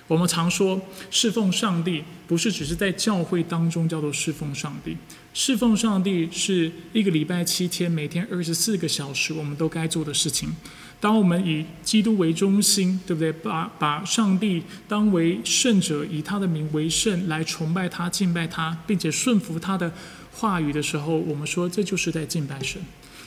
[0.08, 4.98] 我们常说侍奉上帝，不是只是在教会当中叫做侍奉上帝。
[5.34, 10.54] 侍奉上帝是一个礼拜七天，每天二十四个小时，我们都该做的事情。
[11.02, 13.30] 当我们以基督为中心，对不对？
[13.34, 19.92] 把把上帝当为圣者，以他的名为圣，来崇拜他、敬拜他，并且顺服他的
[20.32, 22.82] 话语的时候，我们说这就是在敬拜神，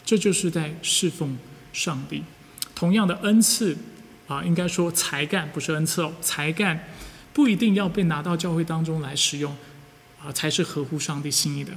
[0.07, 1.37] 这就是在侍奉
[1.75, 2.23] 上帝。
[2.75, 3.77] 同样的恩赐。
[4.27, 6.89] 啊，应该说才干不是恩赐哦，才干
[7.35, 9.55] 不一定要被拿到教会当中来使用，
[10.19, 11.73] 啊，才是合乎上帝心意的。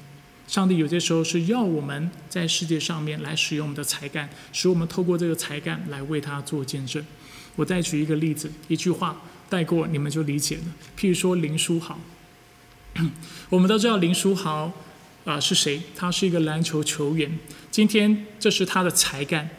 [0.47, 7.05] 上帝有些时候是要我们在世界上面来使用我们的才干，使我们透过这个才干来为他做见证。
[7.57, 10.63] 我再举一个例子，一句话带过你们就理解了。
[10.97, 11.99] 譬如说林书豪，
[13.49, 14.71] 我们都知道林书豪
[15.25, 15.81] 啊是谁？
[15.95, 17.37] 他是一个篮球球员。
[17.69, 19.49] 今天这是他的才干。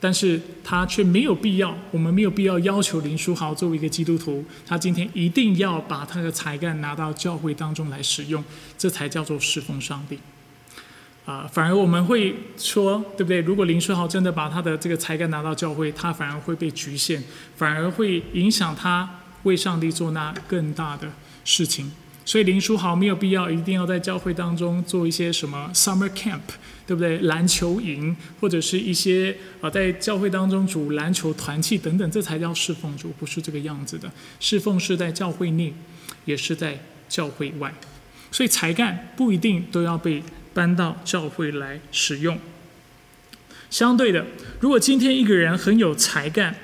[0.00, 8.44] 但是他却没有必要，我们没有必要要求林书豪作为一个基督徒，他今天一定要把他的才干拿到教会当中来使用，
[8.76, 10.18] 这才叫做侍奉上帝。
[11.24, 13.40] 啊，反而我们会说，对不对？
[13.40, 17.22] 如果林书豪真的把他的这个才干拿到教会，他反而会被局限，
[17.56, 21.10] 反而会影响他为上帝做那更大的
[21.44, 21.90] 事情。
[22.26, 26.40] 所以林书豪没有必要一定要在教会当中做一些什么 summer camp，
[26.86, 27.18] 对不对？
[27.20, 34.10] 篮球营或者是一些啊，在教会当中组篮球团契等等，这才叫侍奉主，不是这个样子的。
[34.40, 35.72] 侍奉是在教会内，
[36.24, 37.72] 也是在教会外。
[38.30, 40.22] 所以才干不一定都要被
[40.54, 42.38] 搬到教会来使用。
[43.68, 44.24] 相对的，
[44.60, 46.54] 如果今天一个人很有才干，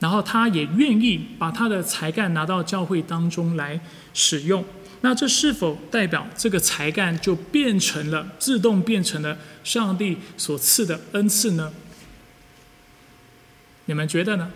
[0.00, 3.78] 然后他也愿意把他的才干拿到教会当中来
[4.14, 4.64] 使用。
[5.02, 11.70] 那这是否代表这个才干就变成了自动变成了上帝所赐的恩赐呢？
[13.84, 14.50] 你们觉得呢？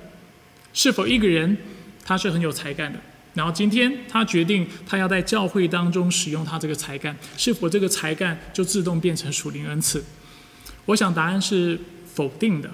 [0.73, 1.59] 是否一个人
[2.03, 2.99] 他是很有才干的，
[3.39, 10.03] 然后今天他决定他要在教会当中使用他这个才干，是否这个才干就自动变成属灵恩赐？
[10.87, 11.79] 我想答案是
[12.13, 12.69] 否定的，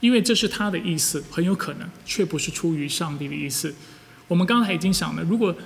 [0.00, 3.74] 因为这是他的意思，很有可能却不是出于上帝的意思。
[4.28, 5.56] 我们刚才已经想了，如果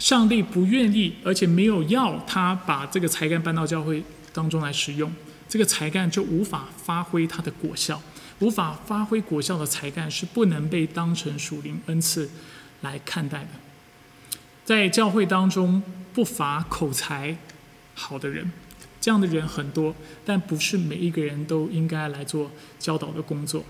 [0.00, 5.12] 上帝不愿意，而且没有要他把这个才干搬到教会当中来使用，
[5.48, 8.02] 这个才干就无法发挥它的果效。
[8.40, 12.28] 无法发挥果效的才干是不能被当成属灵恩赐
[12.80, 13.50] 来看待的。
[14.66, 15.80] 在教会当中
[16.12, 17.38] 不乏口才
[17.94, 18.50] 好的人，
[19.00, 19.94] 这样的人很多，
[20.24, 22.50] 但不是每一个人都应该来做
[22.80, 23.64] 教导的工作。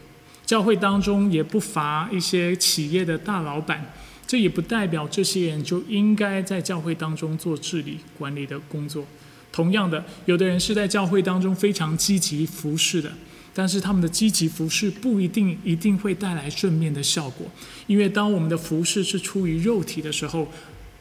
[0.47, 3.93] 教会当中也不乏一些企业的大老板。
[4.27, 9.05] 这也不代表这些人就应该在教会当中做治理管理的工作。
[9.53, 13.13] 同样的，有的人是在教会当中非常积极服侍的，
[13.55, 17.47] 但是他们的积极服侍不一定一定会带来正面的效果。
[17.87, 20.49] 因为当我们的服侍是出于肉体的时候，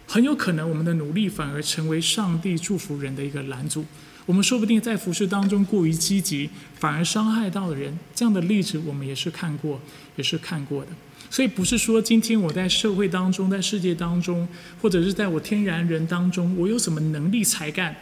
[0.07, 3.85] 很有可能我们的努力反而成为上帝祝福人的一个拦阻。
[4.25, 6.49] 我们说不定在服侍当中过于积极，
[6.79, 7.97] 反而伤害到了人。
[8.15, 9.79] 这样的例子我们也是看过，
[10.15, 10.91] 也是看过的。
[11.29, 14.47] 所以不是说今天我在社会当中，在世界当中，
[14.81, 17.95] 或者是在我天然人当中，我有什么能力才干，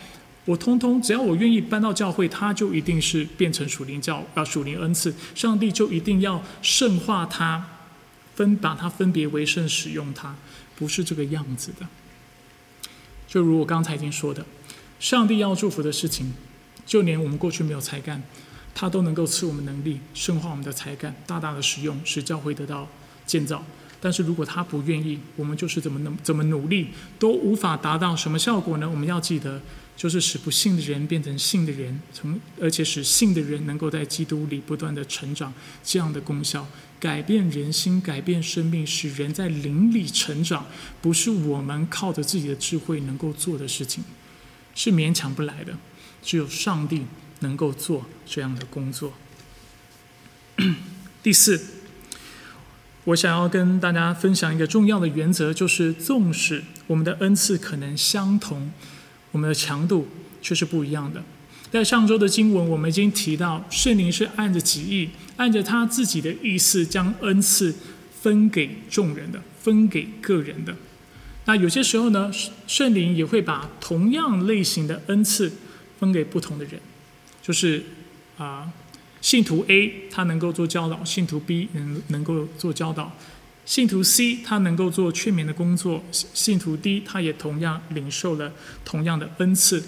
[0.45, 7.65] 我通通只要我愿意搬到教会，他就一定是变成属灵教啊属灵恩赐，上帝就一定要圣化他，
[8.35, 10.35] 分把它分别为圣使用它，
[10.77, 11.87] 不是这个样子的。
[13.27, 14.45] 就如我刚才已经说的，
[14.99, 16.33] 上帝要祝福的事情，
[16.85, 18.21] 就连我们过去没有才干，
[18.75, 22.87] 他都能够赐我们能力，深化我们的才干，大大的使用，使教会得到。
[23.25, 23.63] 建造，
[24.01, 28.89] 但是如果他不愿意，我们就是怎么能怎么努力都无法达到什么效果呢？
[28.89, 29.61] 我们要记得，
[29.95, 35.53] 就是使不信的人变成信的人，从而且使信的人能够在基督里不断的成长，
[35.85, 36.67] 这样的功效
[37.03, 40.67] 改变人心，改变生命，使人在灵里成长，
[41.01, 44.05] 不是我们靠着自己的智慧能够做的事情，
[44.73, 45.77] 是勉强不来的，
[46.21, 47.05] 只有上帝
[47.41, 49.11] 能够做这样的工作。
[51.21, 51.61] 第四。
[53.05, 58.71] 我想要跟大家分享一个重要的原则，就是纵使我们的恩赐可能相同，
[59.33, 60.07] 我们的强度
[60.41, 61.21] 却是不一样的。
[61.73, 67.73] 在上周的经文，我们已经提到，圣灵是按着己意，按着他自己的意思，将恩赐
[68.21, 70.75] 分给众人的，分给个人的。
[71.45, 72.31] 那有些时候呢，
[72.67, 75.51] 圣灵也会把同样类型的恩赐
[75.99, 76.79] 分给不同的人，
[77.41, 77.83] 就是
[78.37, 78.71] 啊。
[79.19, 83.15] 信徒 A 他能够做教导，信徒 B 能能够做教导，
[83.65, 88.51] 信徒 C 他能够做劝勉的工作，信徒 D 他也同样领受了
[88.83, 89.81] 同样的恩赐。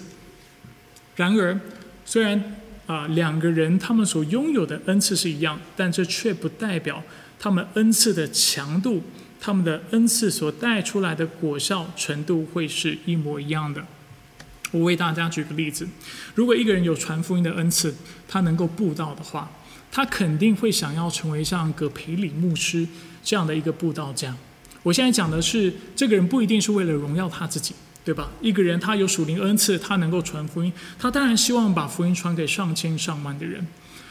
[1.16, 1.58] 然而，
[2.04, 2.56] 虽然
[2.86, 7.02] 啊两个人他们所拥有的恩赐是一样，但这却不代表
[7.38, 9.02] 他们恩赐的强度，
[9.40, 13.84] 他们的恩赐所带出来的果效程度会是一模一样的。
[14.72, 15.88] 我为大家举个例子：
[16.34, 17.94] 如果一个人有传福音的恩赐，
[18.28, 19.50] 他能够布道的话，
[19.90, 22.86] 他肯定会想要成为像葛培里牧师
[23.24, 24.36] 这样的一个布道家。
[24.82, 27.74] 我现在讲的是，这个人不一定是为了荣耀他自己，
[28.06, 28.30] 对吧？
[28.40, 33.66] 一个人他有属灵恩赐，他能够传福音，他当然希望把福音传给上千上万的人。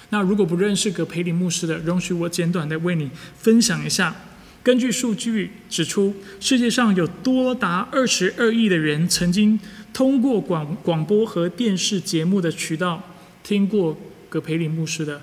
[0.09, 4.13] 那如果不认识葛培里牧师的，容许我简短的为你分享一下。
[4.61, 9.57] 根据数据指出，世界上有多达二十二亿的人曾经
[9.93, 13.01] 通过广广播和电视节目的渠道
[13.43, 15.21] 听过葛培里牧师的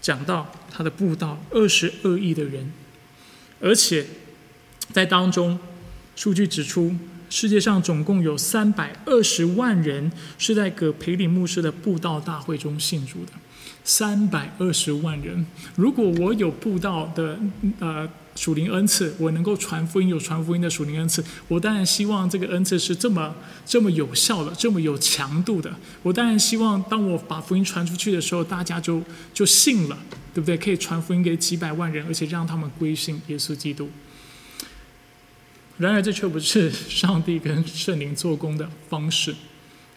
[0.00, 1.38] 讲道，他的布道。
[1.50, 2.72] 二十二亿的人，
[3.60, 4.04] 而且
[4.92, 5.58] 在当中，
[6.16, 6.94] 数据指出，
[7.28, 13.32] 世界上总共有三百二十万人是在葛培里牧师的布道大会中信主的。
[13.84, 15.46] 三百二十万人，
[15.76, 17.38] 如果我有布道的
[17.78, 23.32] 呃属灵恩赐，我能够传福音，有传福音的属灵恩赐，我当然希望这个恩赐是这么
[23.64, 25.72] 这么有效的，这么有强度的。
[26.02, 29.00] 我当然希望，当我把福音传出去的时候，大家就
[29.32, 29.96] 就信了，
[30.34, 30.56] 对不对？
[30.56, 33.88] 可以传福音给几百万人，而且让他们归信耶稣基督。
[35.78, 39.34] 然而，这却不是上帝跟圣灵做工的方式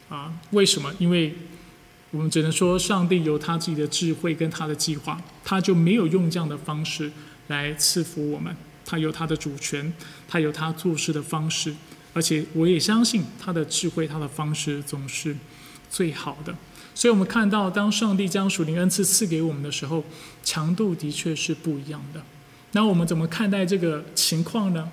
[0.09, 0.33] 啊？
[0.51, 0.93] 为什么？
[0.99, 1.35] 因为。
[2.11, 7.11] 我们只能说，上帝有他自己的智慧跟他的计划，他就没有用这样的方式
[7.49, 8.51] 来赐福我们。
[8.83, 9.93] 他有他的主权，
[10.27, 11.71] 他有他做事的方式，
[12.11, 15.37] 而且我也相信他的智慧，他的方式总是
[15.87, 16.55] 最好的。
[16.95, 20.03] 所以，我们看到，当上帝将属灵恩赐赐给我们的时候，
[20.43, 22.23] 强度的确是不一样的。
[22.71, 24.89] 那我们怎么看待这个情况呢？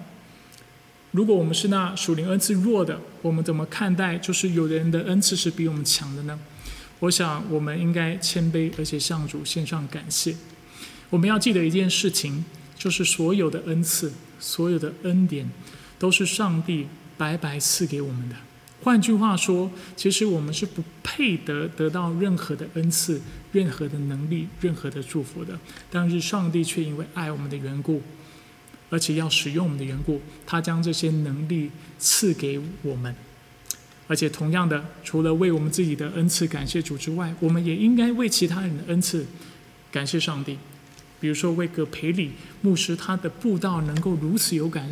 [1.17, 6.39] 如果我们是那属灵恩赐弱的，我们怎么看待就是有的人的恩赐是比我们强的呢？
[6.99, 10.37] 我想我们应该谦卑，而且向主献上感谢。
[11.09, 12.45] 我们要记得一件事情，
[12.77, 15.51] 就是所有的恩赐、所有的恩典，
[15.99, 16.87] 都是上帝
[17.17, 18.37] 白白赐给我们的。
[18.83, 23.19] 换句话说，其实我们是不配得得到任何的恩赐、
[23.53, 25.59] 任何的能力、任何的祝福的。
[25.91, 28.03] 但是上帝却因为爱我们的缘故，
[28.91, 33.15] 而且要使用我们的缘故，他将这些能力赐给我们。
[34.07, 39.27] 而且同样的，除了为我们自己的恩赐感谢主之外，我们也应该为其他人的恩赐
[39.91, 40.59] 感谢上帝。
[41.21, 42.33] 比如说，为葛培里
[42.63, 44.91] 牧师他的布道能够如此有感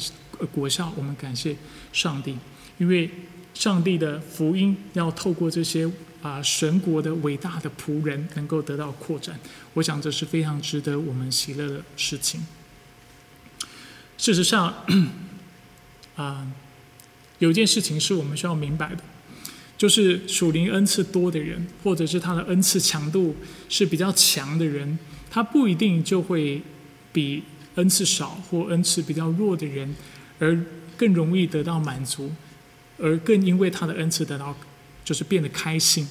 [0.53, 1.57] 果效，我们感谢
[1.92, 2.36] 上帝，
[2.78, 3.11] 因为。
[3.55, 5.88] 上帝的福音要透过这些
[6.20, 9.38] 啊神国的伟大的仆人，能够得到扩展。
[9.74, 12.45] 我想这是非常值得我们喜乐的事情。
[14.16, 14.74] 事实上，
[16.16, 16.46] 啊，
[17.38, 18.98] 有件事情是我们需要明白的，
[19.76, 23.36] 就是属灵恩赐多的人，或者是他的恩赐强度
[23.68, 24.98] 是比较强的人，
[25.30, 26.62] 他不一定就会
[27.12, 27.42] 比
[27.74, 29.94] 恩赐少或恩赐比较弱的人
[30.38, 30.64] 而
[30.96, 32.32] 更容易得到满足。
[32.96, 34.56] 而更因为他的恩赐得到，
[35.04, 36.06] 就是变得开心，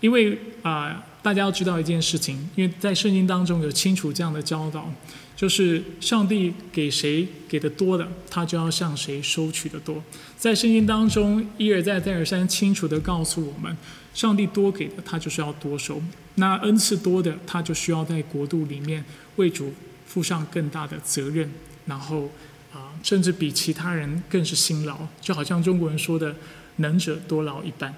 [0.00, 4.88] 因为啊，大家要知道一件事情，因为在圣经当中有清楚这样的教导，
[5.34, 10.00] 就是上帝给谁给的多的，他就要向谁收取的多。
[10.38, 13.76] 在圣经当中一而再再而三清楚的告诉我们，
[14.14, 16.00] 上帝多给的他就是要多收，
[16.36, 19.04] 那恩赐多的他就需要在国度里面
[19.34, 19.74] 为主
[20.06, 21.50] 负上更大的责任，
[21.86, 22.30] 然后。
[22.72, 26.36] 啊，甚至比其他人更是辛劳，就好像中国人说的
[26.76, 27.94] “能者多劳”一般。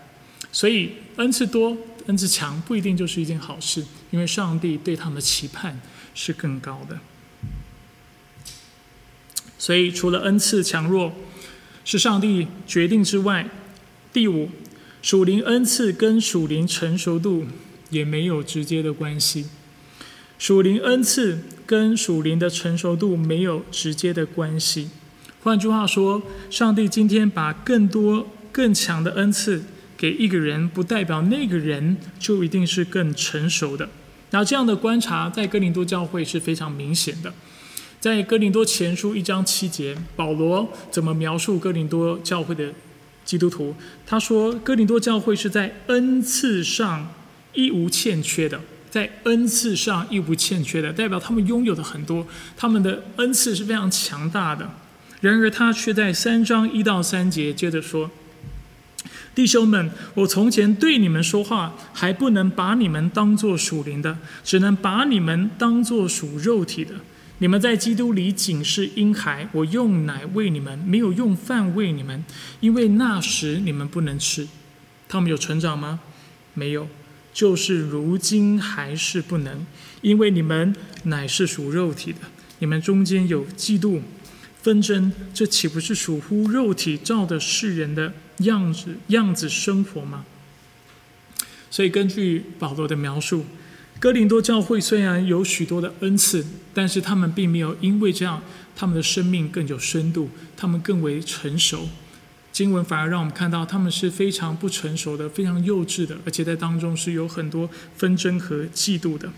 [0.53, 1.77] 所以恩赐多、
[2.09, 5.81] 恩赐强不一定就是一件好事，因为上帝对他们的期盼
[6.15, 6.99] 是更高的。
[9.57, 11.15] 所以除了恩赐强弱
[11.85, 13.49] 是上帝决定之外，
[14.13, 14.51] 第五，
[15.01, 17.47] 属灵恩赐跟属灵成熟度
[17.91, 19.47] 也没有直接的关系。
[20.39, 21.39] 属灵恩赐。
[21.69, 24.89] 跟属灵的成熟度没有直接的关系。
[25.43, 29.63] 换句话说，上帝今天把更多、更强的恩赐
[29.99, 33.87] 给一个人，不代表那个人就一定是更成熟的。
[34.31, 37.35] 然后这样的观察在哥林多教会是非常明显的。
[37.99, 42.73] 在哥林多前书一章七节，保罗怎么描述哥林多教会的
[43.25, 43.75] 基督徒？
[44.07, 47.13] 他说，哥林多教会是在恩赐上
[47.53, 48.61] 一无欠缺的。
[48.91, 52.27] 在恩赐上亦无欠缺的，代表他们拥有的很多，
[52.57, 54.71] 他们的恩赐是非常强大的。
[55.21, 58.11] 然而他却在三章一到三节接着说
[59.39, 66.95] ：“弟兄们，我从前对你们说话，还不能把你们当作属灵的，只能把你们当作属肉体的。
[67.39, 72.25] 你们在基督里仅是婴孩，我用奶喂你们，没有用饭喂你们，
[72.59, 74.49] 因为那时你们不能吃。
[75.09, 76.01] 他们有成长吗？
[76.55, 76.89] 没有。”
[77.33, 79.65] 就是如今还是不能，
[80.01, 80.75] 因为你们
[81.05, 82.19] 乃是属肉体的，
[82.59, 84.01] 你们中间有嫉妒、
[84.61, 90.25] 纷争，这岂不是属乎肉体照的世人的样子样子生活吗？
[91.71, 93.45] 所以根据保罗的描述，
[94.01, 98.43] 哥林多教会虽然有许多的恩赐，但是他们并没有因为这样，
[98.75, 101.89] 他们的生命更有深度，他们更为成熟。
[102.51, 109.31] 经文反而让我们看到，他们是非常不成熟的，非常幼稚的，而且在当中是有很多纷争和嫉妒的。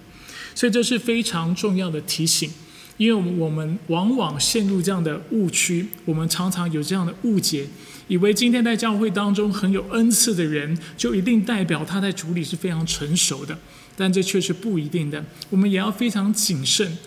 [0.54, 2.50] 所以这是非常重要的提醒，
[2.96, 7.66] 因为我们往往陷入这样的误区，我们常常有这样的误解，
[8.10, 13.56] 以为今天在教会当中很有恩赐的人，就一定代表他在主里是非常成熟的，
[13.96, 15.24] 但这却是不一定的。
[15.48, 16.98] 我们也要非常谨慎，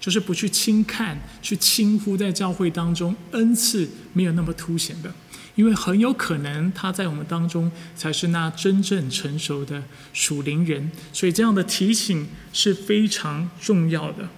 [0.00, 5.14] 就是不去轻看、去轻忽在教会当中恩赐没有那么凸显的。
[5.54, 9.80] 因为很有可能他在我们当中才是那真正成熟的
[10.12, 14.28] 属灵人，所以这样的提醒是非常重要的。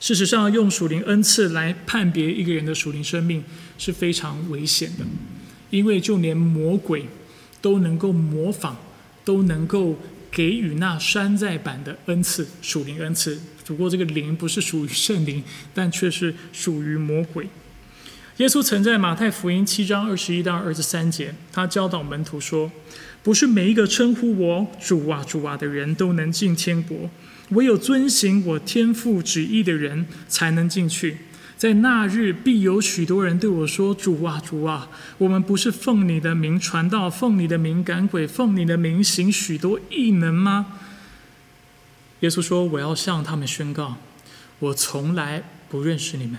[0.00, 3.44] 事实上，用属灵恩赐来判别一个人的属灵生命
[3.80, 5.06] 是非常危险的，
[5.70, 7.06] 因为就连魔鬼
[7.62, 8.76] 都能够模仿，
[9.24, 9.96] 都能够
[10.30, 13.40] 给予那山寨版的恩赐属灵恩赐。
[13.64, 17.48] 不过，这个灵不是属于圣灵，但却是属于魔鬼。
[18.36, 22.70] 耶稣曾在马太福音七章二十一到二十三节，他教导门徒说
[23.22, 27.08] ：“不是每一个称呼我主啊主啊的人都能进天国，
[27.50, 31.16] 唯有遵行我天父旨意的人才能进去。
[31.60, 34.88] 在那日，必有许多人对我说：主啊主啊，
[35.18, 40.78] 我们不是奉你的名传道，奉你的名赶鬼，奉你的名行许多异能吗？”
[42.20, 43.98] 耶稣说：“我要向他们宣告。”
[44.58, 46.38] 我从来不认识你们，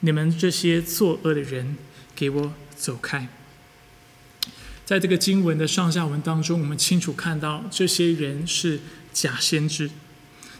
[0.00, 1.76] 你们这些作恶的人，
[2.16, 3.28] 给我走开。”
[4.84, 8.80] 在这个经文的上下文当中，我们清楚看到这些人是
[9.12, 9.88] 假先知，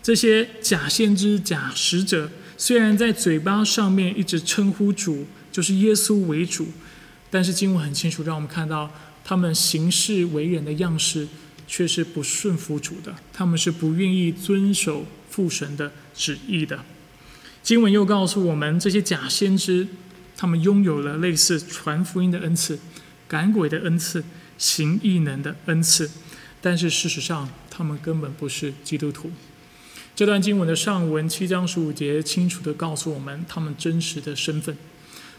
[0.00, 6.66] 这些假先知、假使者，虽然在嘴巴上面一直称呼主就是耶稣为主，
[7.30, 8.90] 但是经文很清楚让我们看到，
[9.24, 11.28] 他们行事为人的样式
[11.68, 16.84] 却是不顺服主的，他们是不愿意遵守父神的旨意的。
[17.62, 19.86] 经文又告诉我们，这些假先知，
[20.36, 22.78] 他们拥有了类似传福音的恩赐。
[23.28, 24.24] 赶鬼的恩赐，
[24.56, 26.10] 行异能的恩赐，
[26.62, 29.30] 但是事实上，他们根本不是基督徒。
[30.18, 34.76] 这段经文的上文七章十五节清楚的告诉我们他们真实的身份，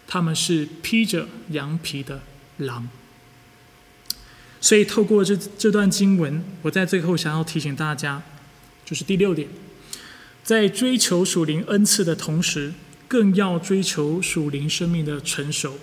[0.07, 2.21] 他们是披着羊皮的
[2.59, 2.87] 狼。
[4.61, 8.23] 所以，透过这这段经文，我在最后想要提醒大家，
[8.85, 9.49] 就是第六点，
[10.45, 12.71] 在追求属灵恩赐的同时，
[13.09, 15.77] 更要追求属灵生命的成熟。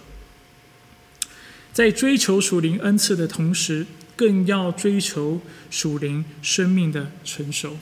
[1.75, 3.85] 在追求属灵恩赐的同时，
[4.17, 7.77] 更要追求属灵生命的成熟。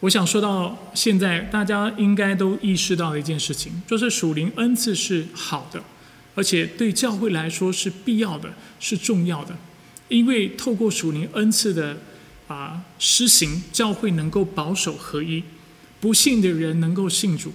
[0.00, 5.82] 我想说到现在，大家应该都意识到的一件事情，就是属灵恩赐是好的，
[6.36, 9.56] 而且对教会来说是必要的，是重要的。
[10.08, 11.98] 因为透过属灵恩赐的
[12.46, 15.42] 啊施行，教会能够保守合一，
[16.00, 17.52] 不信的人能够信主。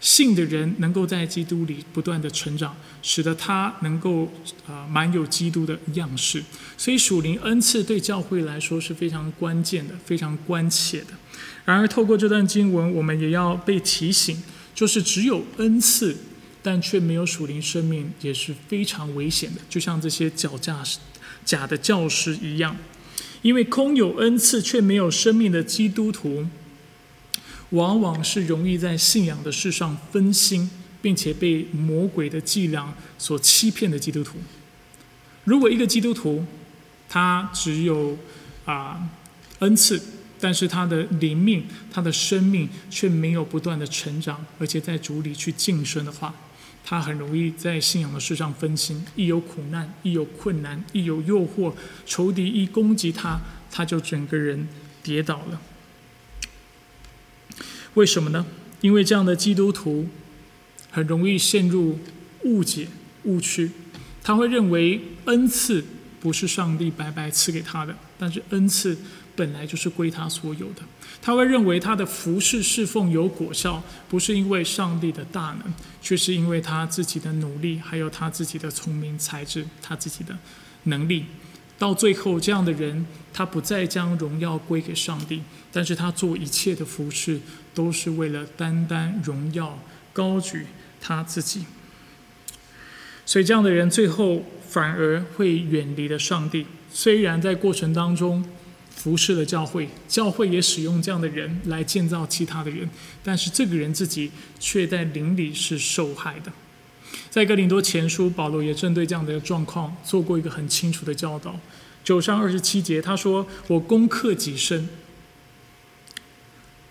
[0.00, 4.30] 信的人能够在基督里不断的成长，使得他能够
[4.66, 6.42] 啊满有基督的样式。
[6.76, 11.08] 所以属灵恩赐对教会来说是非常关键的、非常关切的。
[11.64, 14.40] 然而，透过这段经文，我们也要被提醒，
[14.74, 16.16] 就是只有恩赐，
[16.62, 19.60] 但却没有属灵生命，也是非常危险的。
[19.68, 20.82] 就像这些脚架
[21.44, 22.76] 假的教师一样，
[23.42, 26.46] 因为空有恩赐却没有生命的基督徒。
[27.70, 30.70] 往往是容易在信仰的事上分心，
[31.02, 34.38] 并且被魔鬼的伎俩所欺骗的基督徒。
[35.44, 36.44] 如果一个基督徒
[37.08, 38.16] 他只有
[38.64, 39.08] 啊
[39.60, 40.00] 恩赐，
[40.40, 46.34] 但是他的灵命、他的生命却没有不断的成长，而且在主里去晋升的话，
[46.84, 49.04] 他很容易在信仰的事上分心。
[49.16, 51.72] 一有苦难，一有困难，一有诱惑，
[52.06, 53.40] 仇敌一攻击他，
[53.70, 54.68] 他就整个人
[55.02, 55.60] 跌倒了。
[57.98, 58.46] 为什么呢？
[58.80, 60.08] 因为这样的基督徒
[60.88, 61.98] 很容易陷入
[62.44, 62.86] 误解、
[63.24, 63.72] 误区。
[64.22, 65.84] 他会认为恩赐
[66.20, 68.96] 不是上帝白白赐给他的，但是恩赐
[69.34, 70.82] 本来就是归他所有的。
[71.20, 80.38] 他会认为他的服侍侍奉有果效，不是因为上帝的大能，却是因为他自己的努力，还有他自己的聪明才智，他自己的
[80.84, 81.24] 能力。
[81.78, 87.40] 到最后，这样的人他不再将荣耀归给上帝，但是他做一切的服侍。
[87.74, 89.78] 都是为了单单荣耀
[90.12, 90.66] 高举
[91.00, 91.64] 他自己，
[93.24, 96.66] 所以这样的人最后反而会远离了上帝。
[96.92, 98.44] 虽然在过程当中
[98.90, 102.90] 服侍了教会，教会也使用这样的人来建造其他的人，
[103.22, 106.50] 但是这个人自己却在灵里是受害的。
[107.30, 111.58] 在哥林多前书，保罗也针对这样的状况做过一个很清楚的教导。
[112.02, 114.88] 九章二十七节，他说：“我攻克己身，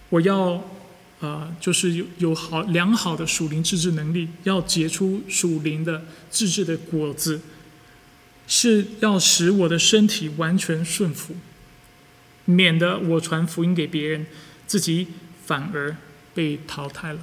[0.09, 0.63] 我要。”
[1.19, 7.41] 啊，就是有有好良好的属灵自制能力，要结出属灵的自制的果子，
[8.45, 11.35] 是要使我的身体完全顺服，
[12.45, 14.27] 免得我传福音给别人，
[14.67, 15.07] 自己
[15.43, 15.97] 反而
[16.35, 17.19] 被淘汰了。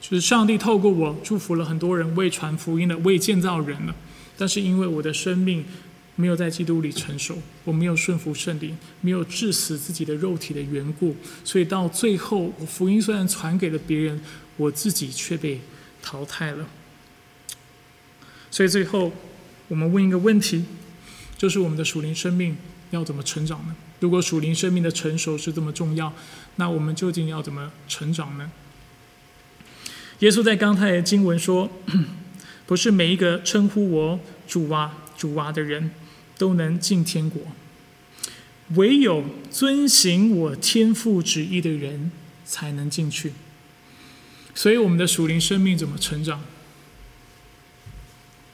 [0.00, 3.94] 就是上帝透过我祝福了很多人，为传福音的，为建造人了，
[4.36, 5.64] 但是因为我的生命。
[6.20, 14.20] 没有在基督里成熟，我没有顺服圣灵，没有致死自己的肉体的缘故，所以到最后，福音虽然传给了别人，
[14.56, 15.60] 我自己却被
[16.02, 16.66] 淘汰了。
[18.50, 19.12] 所以最后，
[19.68, 20.64] 我们问一个问题，
[21.36, 22.56] 就是我们的属灵生命
[22.90, 23.76] 要怎么成长呢？
[24.00, 26.12] 如果属灵生命的成熟是这么重要，
[26.56, 28.50] 那我们究竟要怎么成长呢？
[30.20, 31.70] 耶稣在刚才的经文说
[32.66, 35.90] ：“不是每一个称呼我主啊、主啊的人。”
[36.38, 37.42] 都能进天国，
[38.76, 42.12] 唯有遵行我天父旨意的人
[42.44, 43.32] 才能进去。
[44.54, 46.44] 所以，我们的属灵生命怎么成长？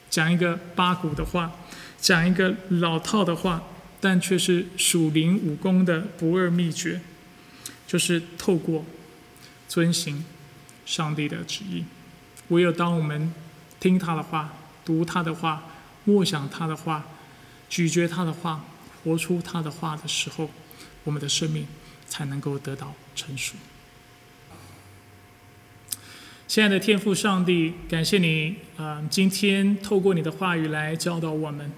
[0.08, 1.52] 讲一个八股的话，
[2.00, 3.64] 讲一个老套的话，
[4.00, 7.02] 但却是属灵武功的不二秘诀，
[7.86, 8.86] 就是透过
[9.68, 10.24] 遵行
[10.84, 11.84] 上帝的旨意。
[12.48, 13.32] 唯有当我们
[13.78, 14.52] 听他的话、
[14.84, 15.64] 读他的话、
[16.04, 17.04] 默想他的话。
[17.70, 18.64] 咀嚼他的话，
[19.02, 20.48] 活出他的话的时候，
[21.02, 21.66] 我们的生命
[22.06, 23.56] 才能够得到成熟。
[26.46, 29.02] 亲爱的天父上帝，感谢你啊！
[29.10, 31.72] 今天透过你的话语来教导我们，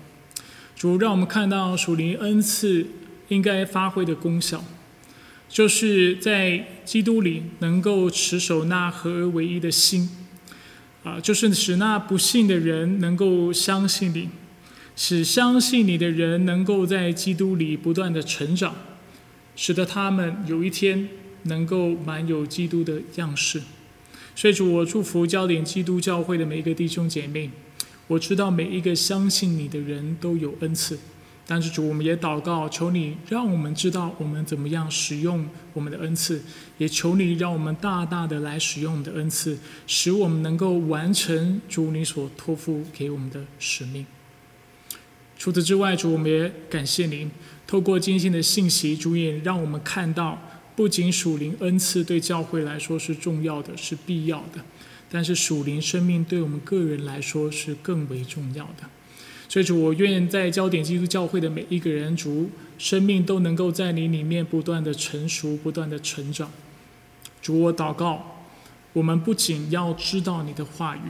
[0.75, 2.87] 主让我们看到属灵恩赐
[3.29, 4.63] 应该发挥的功效，
[5.49, 10.09] 就是在基督里能够持守那合而为一的心
[11.05, 14.29] 啊，就是使那不信的人能够相信你，
[14.97, 18.75] 使相信你的人能够在基督里不断的成长，
[19.55, 21.09] 使得他们有一天
[21.43, 23.63] 能够满有基督的样式。
[24.35, 27.51] 所以主，我祝福焦点基督教会的每一个弟兄姐妹。
[28.09, 30.97] 我知道每一个相信你的人都有恩赐，
[31.47, 36.43] 但是主，我们也祷告，求你让我们知道我们怎么样使用我们的恩赐，
[36.79, 44.05] 也求你让我们大大的来使用我们的恩赐，使我们能够完成主你所托付给我们的使命。
[45.39, 47.31] 除此之外，主，我们也感谢您，
[47.67, 50.43] 透过今天的信息，主也让我们看到。
[50.75, 54.63] 不仅属灵恩赐对教会来说是重要的，是必要的，
[55.11, 58.87] 但是属灵生命对我们个人来说是更为重要的。
[59.49, 66.51] 所以主，我愿在焦点基督教会的每一个人，主生命都能够在你里面不断的成熟，不断的成长。
[67.41, 68.45] 主，我祷告，
[68.93, 71.01] 我们不仅要知道你的话语，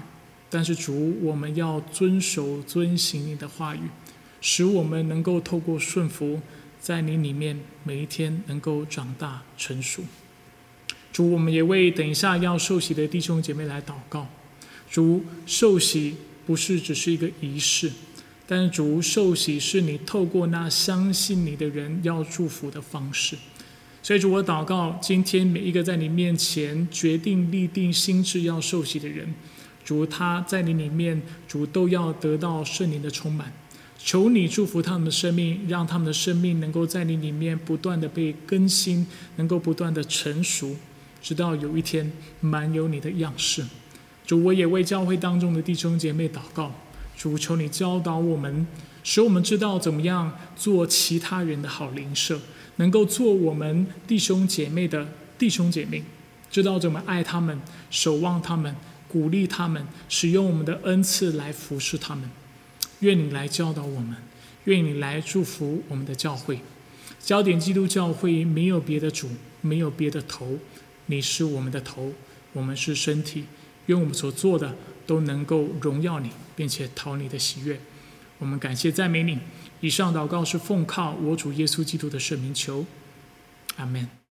[0.51, 3.81] 但是主，我们要遵守遵行你的话语，
[4.41, 6.41] 使我们能够透过顺服。
[6.79, 10.05] 在你里面，每一天能够长大成熟。
[11.11, 14.29] 主，我们也为等一下要受洗的弟兄姐妹来祷告。
[14.89, 17.91] 主，受洗不是只是一个仪式，
[18.47, 23.37] 但是主受洗是你透过那相信你的人要祝福的方式。
[24.03, 29.35] 所以主，我祷告，今天每一个在你面前决定立定心智要受洗的人，
[29.85, 33.53] 主他在你里面，主都要得到圣灵的充满。
[33.99, 40.77] 求你祝福他们的生命，让他们的生命能够在你里面不断的被更新，能够不断的成熟，
[41.21, 43.65] 直到有一天满有你的样式。
[44.25, 46.73] 主，我也为教会当中的弟兄姐妹祷告。
[47.17, 48.67] 主，求你教导我们，
[49.03, 52.39] 使我们知道怎么样做其他人的好邻舍，
[52.77, 55.09] 能够做我们弟兄姐妹的
[55.39, 56.03] 弟兄姐妹，
[56.51, 57.59] 知道怎么爱他们，
[57.91, 58.77] 守望他们，
[59.09, 62.31] 鼓励他们，使用我们的恩赐来服侍他们。
[63.01, 64.17] 愿你来教导我们，
[64.65, 66.61] 愿你来祝福我们的教会。
[67.21, 69.29] 焦点基督教会没有别的主，
[69.61, 70.59] 没有别的头，
[71.07, 72.13] 你是我们的头，
[72.53, 73.45] 我们是身体。
[73.87, 74.75] 愿我们所做的
[75.07, 77.79] 都能够荣耀你，并且讨你的喜悦。
[78.39, 79.39] 我们感谢赞美你。
[79.81, 82.87] 以上祷告是奉靠我主耶稣基督的圣名求，
[83.77, 84.26] 阿门。